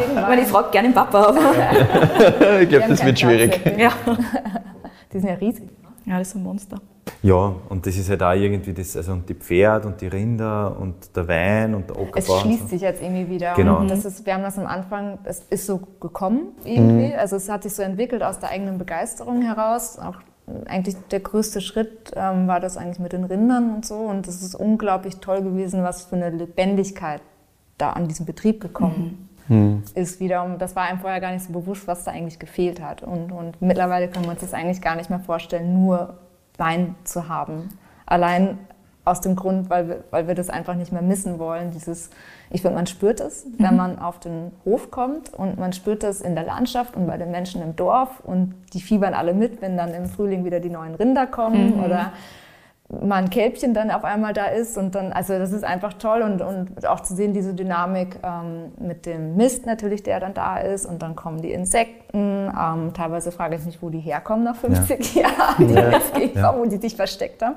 [0.09, 1.39] Ich meine, ich frage gerne den Papa, aber.
[2.61, 3.59] ich glaube, das wird schwierig.
[3.77, 3.91] Ja.
[5.11, 5.63] Die sind ja riesig.
[6.10, 6.82] Ja, das ist ein Monster.
[7.22, 10.76] Ja, und das ist halt auch irgendwie das, also und die Pferde und die Rinder
[10.80, 12.18] und der Wein und der Ackerbau.
[12.18, 12.68] Es schließt so.
[12.68, 13.53] sich jetzt irgendwie wieder.
[13.53, 13.78] Genau.
[13.78, 17.10] Und das ist, wir haben das am Anfang, es ist so gekommen irgendwie.
[17.10, 17.20] Mhm.
[17.20, 19.99] Also es hat sich so entwickelt aus der eigenen Begeisterung heraus.
[19.99, 20.16] Auch
[20.47, 23.95] äh, eigentlich der größte Schritt ähm, war das eigentlich mit den Rindern und so.
[23.95, 27.22] Und es ist unglaublich toll gewesen, was für eine Lebendigkeit
[27.78, 29.28] da an diesem Betrieb gekommen
[29.95, 30.43] ist wieder.
[30.43, 33.04] Und das war einem vorher gar nicht so bewusst, was da eigentlich gefehlt hat.
[33.04, 36.16] Und, und mittlerweile können wir uns das eigentlich gar nicht mehr vorstellen, nur
[36.58, 37.70] Wein zu haben.
[38.06, 38.58] Allein
[39.06, 41.72] aus dem Grund, weil wir, weil wir das einfach nicht mehr missen wollen.
[41.72, 42.10] Dieses,
[42.50, 46.22] ich finde, man spürt es, wenn man auf den Hof kommt und man spürt es
[46.22, 49.78] in der Landschaft und bei den Menschen im Dorf und die fiebern alle mit, wenn
[49.78, 52.14] dann im Frühling wieder die neuen Rinder kommen oder
[52.89, 56.21] mal ein Kälbchen dann auf einmal da ist und dann, also das ist einfach toll
[56.23, 60.57] und, und auch zu sehen, diese Dynamik ähm, mit dem Mist natürlich, der dann da
[60.57, 64.55] ist und dann kommen die Insekten, ähm, teilweise frage ich mich, wo die herkommen nach
[64.55, 66.55] 50 Jahren, die Ja.
[66.57, 67.55] wo die sich versteckt haben.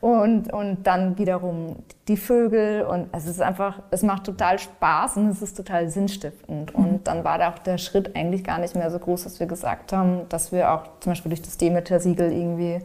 [0.00, 5.28] Und, und dann wiederum die Vögel und es ist einfach, es macht total Spaß und
[5.30, 6.74] es ist total sinnstiftend.
[6.74, 9.46] Und dann war da auch der Schritt eigentlich gar nicht mehr so groß, dass wir
[9.46, 12.80] gesagt haben, dass wir auch zum Beispiel durch das Demeter-Siegel irgendwie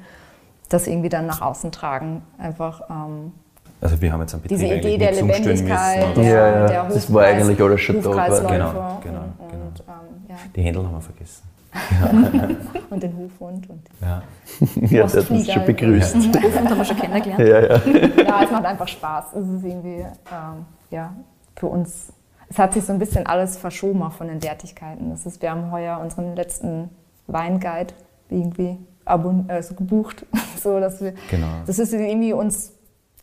[0.73, 2.23] das irgendwie dann nach außen tragen.
[2.37, 3.33] Einfach ähm,
[3.81, 6.21] Also wir haben jetzt einen Betrieb diese Idee der Lebendigkeit, müssen, der, oder?
[6.23, 8.41] Ja, ja, der das war eigentlich alles schon da quasi.
[8.47, 9.63] Genau, und, genau, und, genau.
[9.87, 11.43] ähm, ja, Die Händel haben wir vergessen.
[12.89, 13.69] und den Hofhund.
[13.69, 14.21] Und Ja.
[14.89, 16.15] Ja, sie hat uns schon begrüßt.
[16.15, 17.39] Hofhund haben wir schon kennengelernt.
[17.39, 18.23] Ja, ja.
[18.23, 19.25] ja, es macht einfach Spaß.
[19.33, 21.13] Es ist irgendwie, ähm, ja,
[21.55, 22.11] für uns,
[22.49, 25.09] es hat sich so ein bisschen alles verschoben auch von den Wertigkeiten.
[25.11, 26.89] Das ist, wir haben heuer unseren letzten
[27.27, 27.93] Weinguide
[28.29, 30.25] irgendwie abon also gebucht,
[30.61, 31.47] so dass wir, Genau.
[31.65, 32.73] das ist irgendwie uns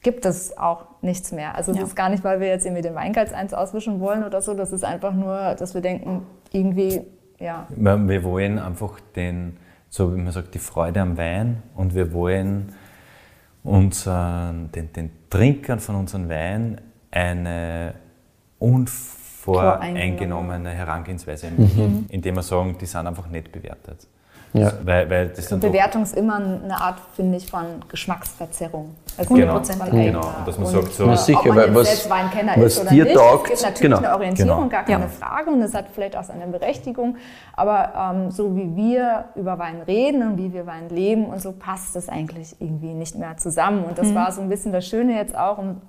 [0.00, 1.56] gibt es auch nichts mehr.
[1.56, 1.84] Also es Ja.
[1.84, 4.54] ist gar nicht, weil wir jetzt irgendwie den Weinguide eins auswischen wollen oder so.
[4.54, 6.22] Das ist einfach nur, dass wir denken,
[6.52, 7.02] irgendwie,
[7.40, 9.56] ja, Wir, wollen einfach den,
[9.90, 12.74] so wie man sagt, die Freude am Wein und wir wollen
[13.64, 17.94] unseren, den, den Trinkern von unserem Wein eine
[18.60, 24.06] unvoreingenommene Herangehensweise ermöglichen, indem wir sagen, die sind einfach nicht bewertet.
[24.54, 24.72] Ja.
[24.84, 28.94] Weil, weil das doch- Bewertung ist immer eine Art, finde ich, von Geschmacksverzerrung.
[29.16, 30.26] Also Genau, genau.
[30.38, 32.64] Und dass man Und, sagt, so- Na sicher, ob man jetzt was- selbst Weinkenner was
[32.64, 33.16] ist oder dir nicht.
[33.16, 33.96] taugt, es gibt natürlich genau.
[33.98, 34.68] eine Orientierung, Genau.
[34.68, 35.08] gar keine Ja.
[35.08, 35.50] Frage.
[35.50, 37.16] Und es hat vielleicht auch seine Berechtigung.
[37.56, 41.52] Aber ähm, so wie wir über Wein reden und wie wir Wein leben und so
[41.52, 43.84] passt das eigentlich irgendwie nicht mehr zusammen.
[43.84, 45.58] Und das war so ein bisschen das Schöne jetzt auch.
[45.58, 45.82] Und,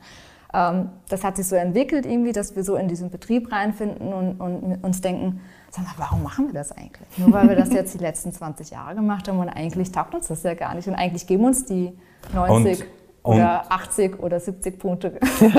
[0.53, 4.41] ähm, das hat sich so entwickelt irgendwie, dass wir so in diesen Betrieb reinfinden und,
[4.41, 5.39] und uns denken,
[5.71, 7.07] sag mal, warum machen wir das eigentlich?
[7.17, 10.27] Nur weil wir das jetzt die letzten 20 Jahre gemacht haben und eigentlich taugt uns
[10.27, 10.87] das ja gar nicht.
[10.87, 11.97] Und eigentlich geben uns die
[12.33, 15.11] 90 Und- oder 80 oder 70 Punkte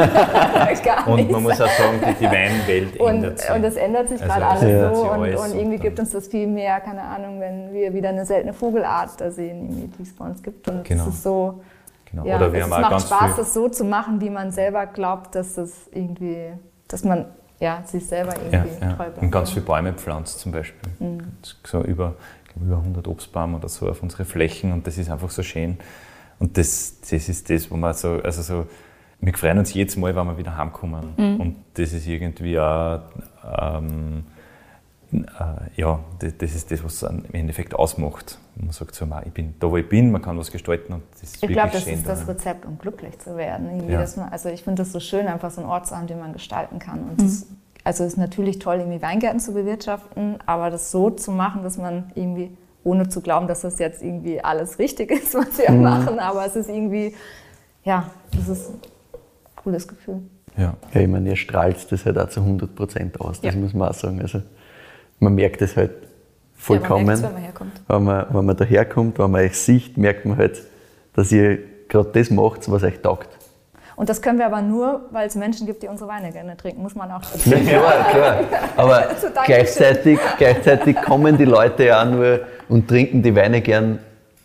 [0.84, 1.32] gar Und nichts.
[1.32, 3.50] man muss auch sagen, die, die Weinwelt und, ändert sich.
[3.50, 6.00] und es ändert sich Also gerade es alles ändert so und, und irgendwie und gibt
[6.00, 10.02] uns das viel mehr, keine Ahnung, wenn wir wieder eine seltene Vogelart da sehen, die
[10.02, 10.68] es bei uns gibt.
[10.68, 11.02] Und Genau.
[11.08, 11.60] es ist so,
[12.10, 12.24] Genau.
[12.24, 16.48] ja, es macht Spaß, das so zu machen, wie man selber glaubt, dass das irgendwie,
[16.88, 17.26] dass man
[17.60, 18.92] ja, sich selber ja, irgendwie ja.
[18.94, 19.18] treu bleibt.
[19.18, 20.90] Und ganz viele Bäume pflanzt zum Beispiel.
[20.98, 21.20] Mhm.
[21.64, 22.14] So über,
[22.56, 25.78] über 100 Obstbäume oder so auf unsere Flächen und das ist einfach so schön.
[26.38, 28.66] Und das, das ist das, wo man so, also so,
[29.20, 31.12] wir freuen uns jedes Mal, wenn wir wieder heimkommen.
[31.16, 31.40] Mhm.
[31.40, 33.00] Und das ist irgendwie auch,
[33.44, 34.39] ähm, äh,
[35.76, 38.38] ja, das, ist das, was im Endeffekt ausmacht.
[38.56, 41.22] Man sagt so, ich bin da, wo ich bin, man kann was gestalten und das
[41.24, 41.94] ist Ich glaube, das schön.
[41.94, 42.32] ist das da.
[42.32, 43.88] Rezept, um glücklich zu werden.
[43.90, 44.04] Ja.
[44.30, 46.78] also ich finde das so schön, einfach so einen Ort zu haben, den man gestalten
[46.78, 47.00] kann.
[47.00, 47.24] Und Mhm.
[47.24, 47.46] das,
[47.82, 51.76] also es ist natürlich toll, irgendwie Weingärten zu bewirtschaften, aber das so zu machen, dass
[51.78, 55.82] man irgendwie, ohne zu glauben, dass das jetzt irgendwie alles richtig ist, was wir Mhm.
[55.82, 57.14] machen, aber es ist irgendwie,
[57.84, 58.80] ja, das ist ein
[59.56, 60.20] cooles Gefühl.
[60.56, 60.74] Ja.
[60.92, 63.60] Ja, ich meine, ihr strahlt das halt auch zu 100 Prozent aus, das Ja.
[63.60, 64.20] muss man auch sagen.
[64.20, 64.42] Also,
[65.20, 66.08] man merkt es halt Ja,
[66.56, 67.06] vollkommen.
[67.06, 67.72] man merkt's, wenn man herkommt.
[67.88, 70.60] wenn, man, wenn man daherkommt, wenn man euch sieht, merkt man halt,
[71.14, 71.58] dass ihr
[71.88, 73.28] gerade das macht, was euch taugt.
[73.96, 76.80] Und das können wir aber nur, weil es Menschen gibt, die unsere Weine gerne trinken,
[76.82, 78.38] muss man auch dazu Ja, klar, klar.
[78.76, 82.40] Aber Also, gleichzeitig, gleichzeitig kommen die Leute ja auch nur
[82.70, 83.98] und trinken die Weine gern,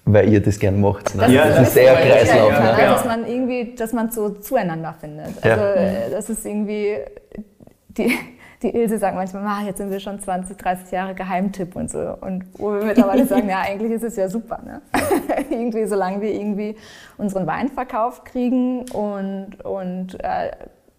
[0.04, 1.16] weil ihr das gern macht.
[1.16, 1.32] Ne?
[1.32, 2.52] Ja, das ist eher ein Kreislauf.
[2.52, 2.66] Ja, Ne?
[2.74, 2.82] ne?
[2.82, 2.94] Ja.
[2.96, 5.28] Dass man irgendwie, dass man so zueinander findet.
[5.46, 5.52] Ja.
[5.54, 6.98] Also äh, das ist irgendwie
[7.90, 8.14] die,
[8.62, 12.18] die Ilse sagt manchmal, ah, jetzt sind wir schon 20, 30 Jahre Geheimtipp und so.
[12.22, 14.62] Und wo wir mittlerweile sagen, ja, eigentlich ist es ja super.
[14.66, 14.82] Ne?
[15.50, 16.76] irgendwie, solange wir irgendwie
[17.18, 20.52] unseren Wein verkauft kriegen und, und äh,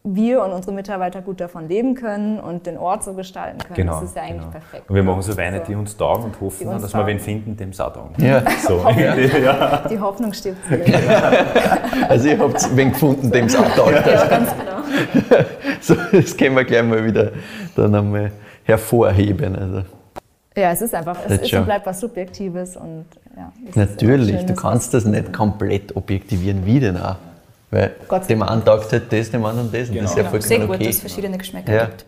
[0.07, 3.74] wir und unsere Mitarbeiter gut davon leben können und den Ort so gestalten können.
[3.74, 4.50] Genau, das ist ja eigentlich genau.
[4.50, 4.88] perfekt.
[4.88, 5.64] Und wir machen so Weine, So.
[5.64, 7.07] die uns taugen und hoffen, dass wir taugen.
[7.07, 8.14] wen finden, dem es auch taugen.
[8.24, 8.42] Ja.
[8.66, 9.88] So, ja.
[9.90, 10.92] Die Hoffnung stirbt zuletzt.
[12.09, 14.07] Also ihr habt wen gefunden, dem es auch taugt.
[14.07, 15.44] Ja, ganz genau.
[15.80, 17.32] So, das können wir gleich mal wieder
[17.74, 18.32] dann einmal
[18.64, 19.57] hervorheben.
[19.57, 19.82] Also.
[20.57, 21.61] Ja, es ist einfach, es ist schon.
[21.61, 23.52] und bleibt was Subjektives und ja.
[23.74, 27.16] Natürlich, du kannst das nicht komplett objektivieren, wie denn auch.
[27.70, 27.94] Weil
[28.28, 29.88] dem einen taugt halt das, dem anderen das.
[29.88, 30.86] Und das ist ja vollkommen Sehr gut, okay.
[30.86, 31.84] dass es verschiedene Geschmäcker Ja.
[31.86, 32.06] gibt.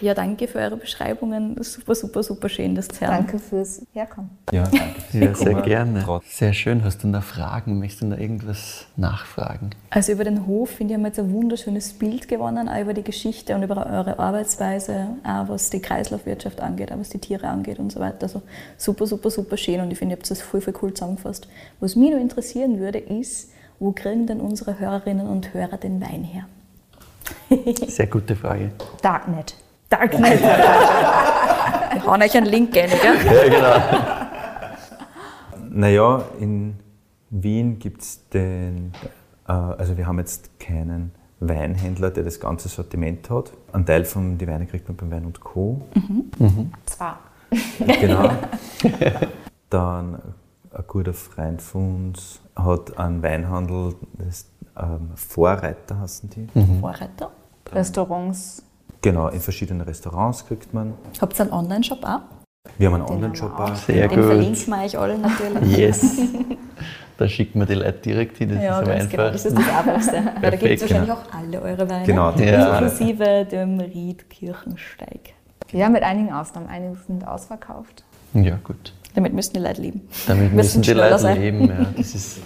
[0.00, 1.56] Ja, danke für eure Beschreibungen.
[1.62, 3.10] Super, super, super schön, das hören.
[3.10, 4.30] Danke fürs Herkommen.
[4.52, 4.78] ja, danke.
[5.12, 6.04] Ja, sehr gerne.
[6.28, 6.84] Sehr schön.
[6.84, 7.78] Hast du noch Fragen?
[7.80, 9.70] Möchtest du noch irgendwas nachfragen?
[9.90, 12.92] Also über den Hof finde ich, haben wir jetzt ein wunderschönes Bild gewonnen, auch über
[12.94, 17.48] die Geschichte und über eure Arbeitsweise, auch was die Kreislaufwirtschaft angeht, auch was die Tiere
[17.48, 18.22] angeht und so weiter.
[18.22, 18.42] Also
[18.76, 21.48] super, super, super schön und ich finde, ihr habt das voll, voll cool zusammengefasst.
[21.80, 26.24] Was mich noch interessieren würde, ist, wo kriegen denn unsere Hörerinnen und Hörer den Wein
[26.24, 26.46] her?
[27.86, 28.72] Sehr gute Frage.
[29.02, 29.56] Darknet.
[29.88, 30.40] Darknet.
[30.40, 33.16] Wir hauen euch einen Link rein, gell?
[33.26, 34.24] Ja, genau.
[35.70, 36.76] Naja, in
[37.30, 38.92] Wien gibt es den,
[39.48, 43.52] äh, also wir haben jetzt keinen Weinhändler, der das ganze Sortiment hat.
[43.72, 45.82] Ein Teil von die Weine kriegt man beim Wein und Co.
[46.86, 47.18] Zwar.
[48.00, 48.30] Genau.
[49.70, 50.18] Dann
[50.74, 54.46] ein guter Freund von uns hat einen Weinhandel, das
[54.76, 56.48] ähm, Vorreiter heißen die.
[56.80, 57.30] Vorreiter.
[57.72, 58.62] Restaurants.
[59.02, 60.94] Genau, in verschiedenen Restaurants kriegt man.
[61.20, 62.20] Habt ihr einen Online-Shop auch?
[62.78, 63.74] Wir haben einen Online-Shop wir auch.
[63.76, 64.26] Sehr Den gut.
[64.26, 65.76] verlinken wir euch alle natürlich.
[65.76, 66.18] Yes.
[67.16, 69.22] Da schickt man die Leute direkt hin, das Ja, ist am ganz genau.
[69.30, 69.74] Das ist einfachsten.
[69.76, 70.42] das Einfachste.
[70.42, 71.20] Weil da gibt es wahrscheinlich genau.
[71.20, 72.06] auch alle eure Weine.
[72.06, 72.78] Genau, die Ja.
[72.78, 75.34] Inklusive dem Ried Kirchensteig.
[75.70, 76.66] Ja, mit einigen Ausnahmen.
[76.66, 78.02] Einige sind ausverkauft.
[78.32, 78.92] Ja, gut.
[79.14, 80.00] Damit müssen die Leute leben.
[80.26, 81.40] Damit Müssen müssen die Leute sein.
[81.40, 81.68] leben.
[81.68, 81.86] Ja.
[81.96, 82.38] Das ist,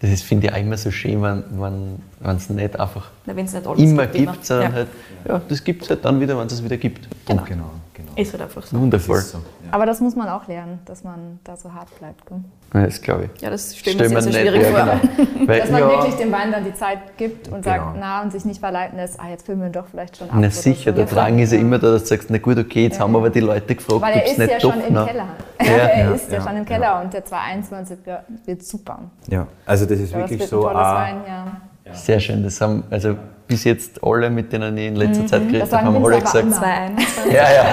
[0.00, 3.34] das ist finde ich, auch immer so schön, wenn wenn- wenn es nicht einfach Na,
[3.46, 4.76] es nicht alles immer gibt, gibt, sondern ja.
[4.76, 4.88] halt,
[5.26, 7.08] ja, das gibt es halt dann wieder, wenn es es wieder gibt.
[7.26, 7.42] Genau.
[7.44, 8.12] Genau, genau.
[8.16, 8.78] Ist halt einfach so.
[8.78, 9.16] Wundervoll.
[9.16, 9.72] Das ist so, ja.
[9.72, 12.24] Aber das muss man auch lernen, dass man da so hart bleibt.
[12.26, 12.38] Gell?
[12.74, 13.42] Ja, das glaube ich.
[13.42, 15.00] Ja, das Stell sehr, mir sehr nicht, schwierig ja, vor.
[15.16, 15.28] genau.
[15.48, 17.96] Weil, Dass man ja, wirklich dem Wein dann die Zeit gibt und sagt, Genau.
[17.98, 20.36] na, und sich nicht verleiten lässt, ah, jetzt filmen wir doch vielleicht schon ab.
[20.38, 20.96] na sicher, so.
[20.96, 23.30] der Drang ist ja immer da, dass du sagst, na gut, okay, jetzt haben aber
[23.30, 25.26] die Leute gefragt, Weil ob er es ist nicht ja doch schon im Keller.
[25.60, 25.66] Ja.
[25.66, 26.64] er Ja, ist ja, ja, schon im ja.
[26.64, 27.98] Keller und der 221
[28.44, 28.98] wird super.
[29.28, 30.66] Ja, also das ist wirklich wird so.
[30.66, 31.94] ein tolles ah, Wein, ja.
[31.94, 33.16] Sehr schön, das haben also
[33.46, 35.76] bis jetzt alle, mit denen ich in letzter Zeit geredet Mhm.
[35.76, 36.56] Habe, haben alle gesagt, immer.
[36.56, 37.32] 221.
[37.32, 37.64] ja, ja.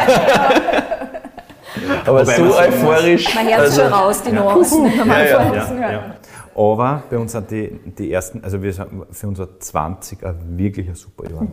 [2.05, 3.35] aber Wobei so euphorisch.
[3.35, 4.85] Mein Herz also, schon raus, die Nuancen.
[4.85, 5.51] Ja, ja.
[5.51, 6.03] Wir- Ja, ja.
[6.55, 10.87] Aber bei uns sind die, die ersten, also wir sind für unser 20 ein wirklich
[10.87, 11.47] ein super Jahr.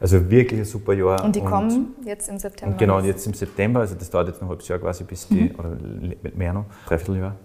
[0.00, 1.20] Also wirklich ein super Jahr.
[1.20, 1.26] Mhm.
[1.26, 2.72] Und die kommen jetzt im September.
[2.72, 5.04] Und genau, und jetzt im September, also das dauert jetzt noch ein halbes Jahr quasi,
[5.04, 7.36] bis die, oder le- mehr noch, dreiviertel Jahr,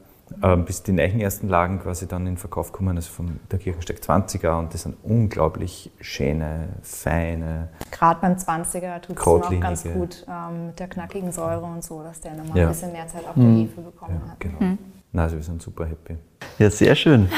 [0.43, 3.97] ähm, bis die neuen ersten Lagen quasi dann in Verkauf kommen, also von der Kirchensteig
[3.99, 4.57] 20er.
[4.59, 10.67] Und das sind unglaublich schöne, feine, Gerade beim 20er tut es noch ganz gut ähm,
[10.67, 12.63] mit der knackigen Säure und so, dass der nochmal Ja.
[12.65, 14.39] ein bisschen mehr Zeit auf der Hefe bekommen hat.
[14.39, 14.57] genau.
[14.59, 14.77] Nein,
[15.13, 16.15] also wir sind super happy.
[16.59, 17.29] Ja, sehr schön.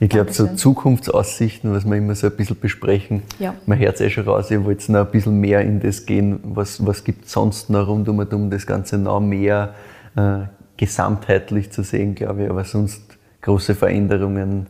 [0.00, 0.46] Ich glaube, so.
[0.46, 3.54] Zukunftsaussichten, was wir immer so ein bisschen besprechen, Ja.
[3.66, 6.38] man hört es eh schon raus, ihr wollt noch ein bisschen mehr in das gehen.
[6.44, 9.74] Was, was gibt es sonst noch rund um, um das Ganze noch mehr
[10.16, 10.42] äh,
[10.78, 12.50] gesamtheitlich zu sehen, glaube ich.
[12.50, 13.02] Aber sonst
[13.42, 14.66] große Veränderungen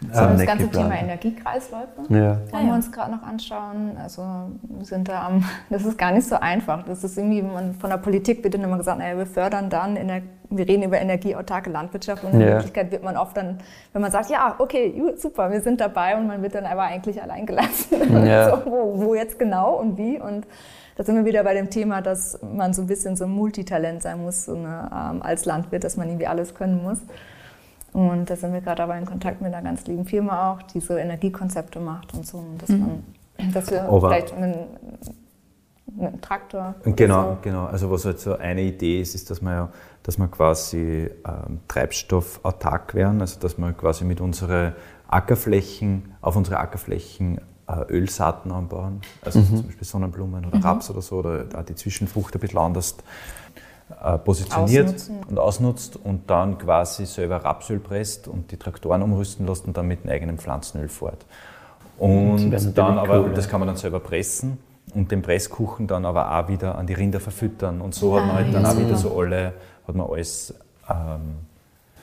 [0.00, 1.02] sind das ganze Thema geplant.
[1.02, 2.38] Energiekreisläufe Ja.
[2.50, 3.96] wollen wir uns gerade noch anschauen.
[4.02, 4.22] Also
[4.82, 6.84] sind da am, das ist gar nicht so einfach.
[6.84, 9.96] Das ist irgendwie, man von der Politik wird dann immer gesagt, naja, wir fördern dann,
[9.96, 10.20] Ener
[10.54, 12.46] wir reden über energieautarke Landwirtschaft und in Ja.
[12.48, 13.58] Wirklichkeit wird man oft dann,
[13.94, 17.22] wenn man sagt, ja, okay, super, wir sind dabei und man wird dann aber eigentlich
[17.22, 18.26] allein gelassen.
[18.26, 18.50] Ja.
[18.64, 20.46] so, wo, wo jetzt genau und wie und
[20.96, 24.02] da sind wir wieder bei dem Thema, dass man so ein bisschen so ein Multitalent
[24.02, 26.98] sein muss so eine, ähm, als Landwirt, dass man irgendwie alles können muss.
[27.92, 30.80] Und da sind wir gerade aber in Kontakt mit einer ganz lieben Firma auch, die
[30.80, 32.38] so Energiekonzepte macht und so.
[32.38, 33.02] Und dass, man,
[33.52, 34.54] dass wir Aber- vielleicht einen,
[35.98, 36.74] einen Traktor.
[36.84, 37.38] Genau, So.
[37.42, 37.66] genau.
[37.66, 39.68] Also was halt so eine Idee ist, ist, dass wir ja,
[40.04, 44.72] dass wir quasi ähm, treibstoffautark werden, also dass wir quasi mit unseren
[45.08, 47.40] Ackerflächen, auf unsere Ackerflächen
[47.88, 49.56] Ölsaaten anbauen, also Mhm.
[49.56, 52.96] zum Beispiel Sonnenblumen oder Raps oder so, oder auch die Zwischenfrucht ein bisschen anders
[54.02, 55.16] äh, positioniert Ausnutzen.
[55.28, 59.86] und ausnutzt und dann quasi selber Rapsöl presst und die Traktoren umrüsten lässt und dann
[59.86, 61.26] mit einem eigenen Pflanzenöl fährt.
[61.98, 64.58] Und Das wäre dann aber, cool, und das kann man dann selber pressen
[64.94, 67.80] und den Presskuchen dann aber auch wieder an die Rinder verfüttern.
[67.80, 69.52] Und so hat man halt dann auch wieder so alle,
[69.86, 70.54] hat man alles
[70.88, 71.36] ähm,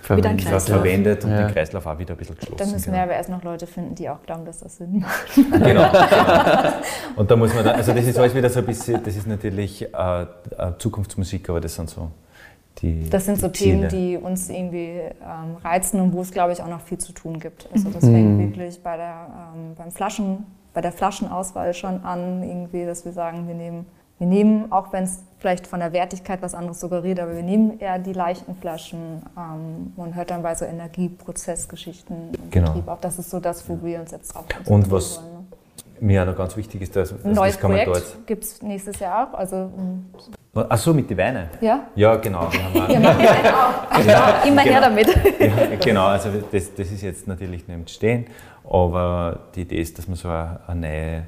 [0.08, 0.78] Wieder ein was Kreislauf.
[0.82, 1.44] verwendet und Ja.
[1.48, 2.58] den Kreislauf auch wieder ein bisschen geschlossen.
[2.58, 2.98] Dann müssen genau.
[2.98, 5.36] wir aber erst noch Leute finden, die auch glauben, dass das Sinn macht.
[5.36, 5.90] Genau, genau.
[7.16, 9.28] Und da muss man dann, also das ist alles wieder so ein bisschen, das ist
[9.28, 10.26] natürlich äh, äh,
[10.78, 12.10] Zukunftsmusik, aber das sind so
[12.82, 13.88] die Das sind so die Ziele.
[13.88, 17.12] Themen, die uns irgendwie ähm, reizen und wo es, glaube ich, auch noch viel zu
[17.12, 17.68] tun gibt.
[17.74, 22.86] Also das fängt wirklich bei der, ähm, beim Flaschen, bei der Flaschenauswahl schon an, irgendwie,
[22.86, 23.86] dass wir sagen, wir nehmen,
[24.18, 27.80] wir nehmen, auch wenn es vielleicht von der Wertigkeit was anderes suggeriert, aber wir nehmen
[27.80, 29.24] eher die leichten Flaschen.
[29.38, 32.68] Ähm, man hört dann bei so Energieprozessgeschichten im Genau.
[32.68, 33.00] Betrieb auch.
[33.00, 35.26] Das ist so das, wo wir uns jetzt drauf Und was wollen.
[35.34, 35.40] Ne?
[36.02, 39.00] mir auch noch ganz wichtig ist, dass, Ein neues das kann Projekt gibt es nächstes
[39.00, 39.38] Jahr auch.
[39.38, 39.70] Also,
[40.54, 41.50] jetzt, ach so, mit den Weinen.
[41.62, 41.88] ja?
[41.96, 42.48] Ja, genau.
[42.52, 44.06] Wir auch, Wir machen auch.
[44.06, 44.82] ja, Immer her genau.
[44.82, 45.08] damit.
[45.40, 48.28] Ja, genau, also das, das ist jetzt natürlich nicht Stehen,
[48.64, 51.24] aber die Idee ist, dass man so eine, eine neue,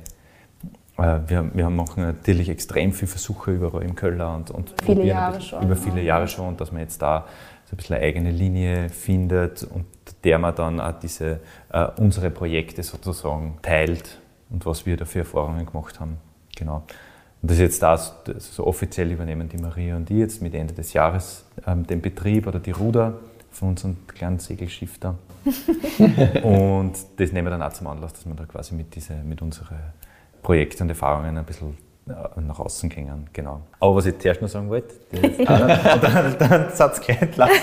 [1.27, 5.49] wir, wir machen natürlich extrem viele Versuche überall im Köller und, und Viele Jahre bisschen-
[5.49, 5.81] schon, Über ja.
[5.81, 7.25] viele Jahre schon und dass man jetzt da
[7.65, 9.85] so ein bisschen eine eigene Linie findet und
[10.23, 11.39] der man dann auch diese,
[11.71, 16.17] äh, unsere Projekte sozusagen teilt und was wir da für Erfahrungen gemacht haben.
[16.55, 16.83] Genau.
[17.41, 20.53] Und das ist jetzt das, das so offiziell übernehmen die Maria und ich jetzt mit
[20.53, 25.15] Ende des Jahres ähm, den Betrieb oder die Ruder von unserem kleinen Segelschiff da.
[26.43, 29.41] und das nehmen wir dann auch zum Anlass, dass wir da quasi mit, diese, mit
[29.41, 29.77] unseren
[30.41, 31.77] Projekten und Erfahrungen ein bisschen
[32.07, 33.27] äh, nach außen gehen.
[33.33, 33.61] Genau.
[33.79, 37.55] Aber was ich zuerst noch sagen wollte, das ist und dann, dann Satz gleich entlassen.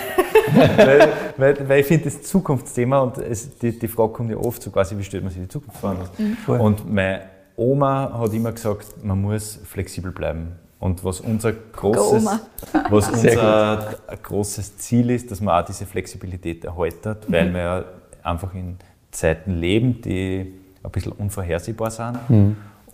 [0.77, 4.63] weil, weil, weil ich finde, das Zukunftsthema und es, die, die Frage kommt ja oft
[4.63, 5.97] so quasi, wie stellt man sich die Zukunft vor?
[6.45, 6.61] Voll.
[6.61, 7.23] Und meine
[7.57, 10.53] Oma hat immer gesagt, man muss flexibel bleiben.
[10.81, 12.25] Und was unser großes,
[12.91, 17.85] was unser großes Ziel ist, dass man auch diese Flexibilität erhaltet, weil wir ja
[18.23, 18.77] einfach in
[19.11, 22.19] Zeiten leben, die ein bisschen unvorhersehbar sind.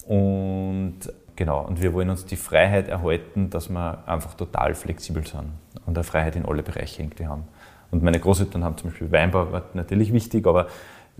[0.06, 0.98] Und
[1.36, 5.52] genau, und wir wollen uns die Freiheit erhalten, dass wir einfach total flexibel sind
[5.86, 7.44] und eine Freiheit in alle Bereiche irgendwie haben.
[7.90, 10.66] Und meine Großeltern haben zum Beispiel Weinbau, war natürlich wichtig, aber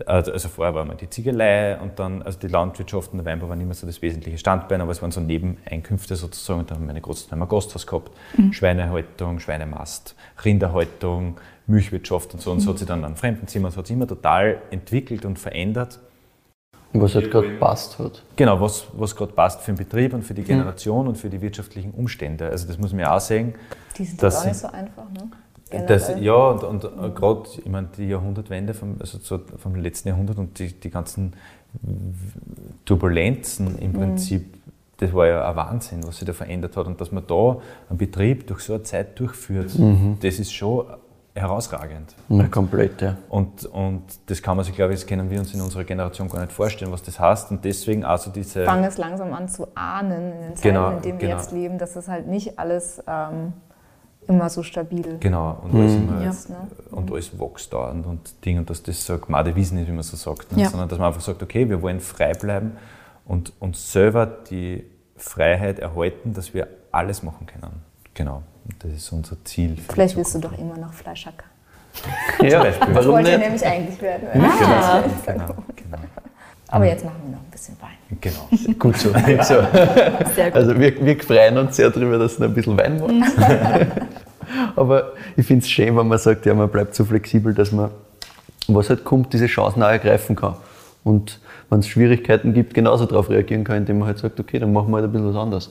[0.05, 3.47] also also vorher war mal die Ziegelei und dann, also die Landwirtschaft und der Weinbau
[3.47, 6.59] waren immer so das wesentliche Standbein, aber es waren so Nebeneinkünfte sozusagen.
[6.59, 8.11] Und dann haben meine Großeltern ein Gasthaus gehabt,
[8.51, 12.51] Schweinehaltung, Schweinemast, Rinderhaltung, Milchwirtschaft und so.
[12.51, 15.99] Und so hat sich dann an Fremdenzimmer, so hat sich immer total entwickelt und verändert.
[17.01, 18.23] Was halt gerade passt hat.
[18.35, 21.41] Genau, was, was gerade passt für den Betrieb und für die Generation und für die
[21.41, 22.47] wirtschaftlichen Umstände.
[22.47, 23.55] Also das muss man ja auch sehen.
[23.97, 25.29] Die sind Das doch auch nicht so einfach, ne?
[25.87, 30.37] Das, ja, und, und gerade, ich meine, die Jahrhundertwende vom, also so vom letzten Jahrhundert
[30.37, 31.33] und die, die ganzen
[32.85, 34.53] Turbulenzen im Prinzip,
[34.97, 36.87] das war ja ein Wahnsinn, was sich da verändert hat.
[36.87, 37.57] Und dass man da
[37.89, 39.71] einen Betrieb durch so eine Zeit durchführt,
[40.21, 40.85] das ist schon
[41.35, 42.15] herausragend.
[42.29, 43.17] Na, komplett, ja.
[43.29, 46.29] Und, und das kann man sich, glaube ich, das können wir uns in unserer Generation
[46.29, 47.51] gar nicht vorstellen, was das heißt.
[47.51, 48.63] Und deswegen auch so diese.
[48.63, 51.39] fangen es langsam an zu ahnen in den Zeiten, Genau, in denen wir genau.
[51.39, 53.51] jetzt leben, dass es halt nicht alles ähm,
[54.27, 56.29] immer so stabil Genau, und alles immer Ja.
[56.29, 56.49] ist.
[56.49, 56.55] Ne?
[56.91, 60.03] und alles wächst dauernd und Ding und dass das so gemade Wiesen ist, wie man
[60.03, 60.63] so sagt, ne?
[60.63, 60.69] Ja.
[60.69, 62.77] sondern dass man einfach sagt, okay, wir wollen frei bleiben
[63.25, 64.85] und uns selber die
[65.17, 67.81] Freiheit erhalten, dass wir alles machen können.
[68.13, 69.77] Genau, und das ist unser Ziel.
[69.91, 71.45] Vielleicht willst du doch immer noch Fleischhacker.
[72.41, 72.87] Ja, Beispiel.
[72.87, 74.27] Das warum wollte ich nämlich eigentlich werden.
[74.33, 75.97] Genau, genau, genau,
[76.67, 78.17] Aber jetzt machen wir noch ein bisschen Wein.
[78.19, 78.77] genau.
[78.79, 79.11] Gut so.
[79.13, 80.55] Sehr gut.
[80.55, 83.31] Also wir, wir freuen uns sehr darüber, dass es noch ein bisschen Wein macht.
[84.75, 87.91] Aber ich finde es schön, wenn man sagt, ja, man bleibt so flexibel, dass man,
[88.67, 90.55] was halt kommt, diese Chancen auch ergreifen kann.
[91.03, 91.39] Und
[91.69, 94.89] wenn es Schwierigkeiten gibt, genauso darauf reagieren kann, indem man halt sagt, okay, dann machen
[94.91, 95.67] wir halt ein bisschen was anderes.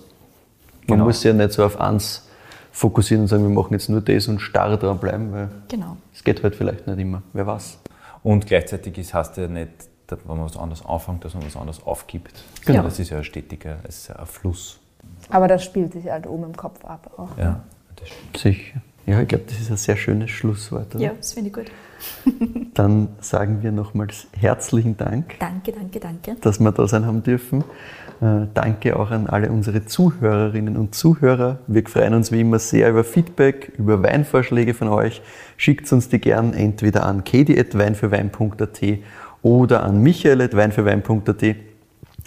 [0.87, 1.05] Man Genau.
[1.05, 2.29] muss ja nicht so auf eins
[2.75, 5.97] fokussieren und sagen, wir machen jetzt nur das und starr dran bleiben, weil Genau.
[6.13, 7.23] es geht halt vielleicht nicht immer.
[7.33, 7.79] Wer weiß.
[8.25, 9.71] Und gleichzeitig ist, heißt ja nicht,
[10.09, 12.33] dass, wenn man was anderes anfängt, dass man was anderes aufgibt.
[12.67, 12.83] Genau.
[12.83, 14.81] Das ist ja ein stetiger, es ist ja ein Fluss.
[15.31, 17.39] Aber das spielt sich halt oben im Kopf ab auch.
[17.39, 17.63] Ja,
[17.97, 18.37] das stimmt.
[18.37, 18.81] Sicher.
[19.07, 20.95] Ja, ich glaube, das ist ein sehr schönes Schlusswort.
[20.95, 21.05] Oder?
[21.05, 21.71] Ja, das finde ich gut.
[22.75, 25.39] Dann sagen wir nochmals herzlichen Dank.
[25.39, 26.37] Danke, danke, danke.
[26.41, 27.63] dass wir da sein haben dürfen.
[28.25, 31.59] Äh, danke auch an alle unsere Zuhörerinnen und Zuhörer.
[31.67, 35.21] Wir freuen uns wie immer sehr über Feedback, über Weinvorschläge von euch.
[35.59, 38.81] Schickt uns die gern entweder an kedi.weinfürwein.at
[39.43, 41.57] oder an michael.weinfürwein.at.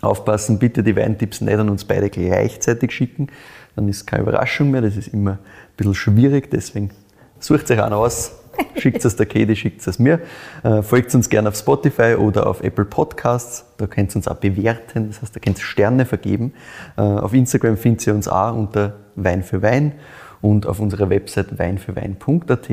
[0.01, 3.29] Aufpassen, bitte die Weintipps nicht an uns beide gleichzeitig schicken.
[3.75, 4.81] Dann ist keine Überraschung mehr.
[4.81, 5.39] Das ist immer ein
[5.77, 6.51] bisschen schwierig.
[6.51, 6.91] Deswegen
[7.39, 8.33] sucht euch einen aus.
[8.75, 10.19] Schickt es der Kedi, schickt es mir.
[10.63, 13.65] Äh, folgt uns gerne auf Spotify oder auf Apple Podcasts.
[13.77, 15.07] Da könnt ihr uns auch bewerten.
[15.07, 16.53] Das heißt, da könnt ihr Sterne vergeben.
[16.95, 19.93] Äh, auf Instagram findet ihr uns auch unter Wein für Wein.
[20.41, 22.67] Und auf unserer Website weinfürwein.at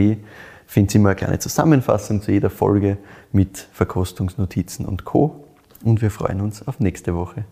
[0.66, 2.98] findet ihr immer eine kleine Zusammenfassung zu jeder Folge
[3.32, 5.44] mit Verkostungsnotizen und Co.
[5.82, 7.44] Und wir freuen uns auf nächste Woche.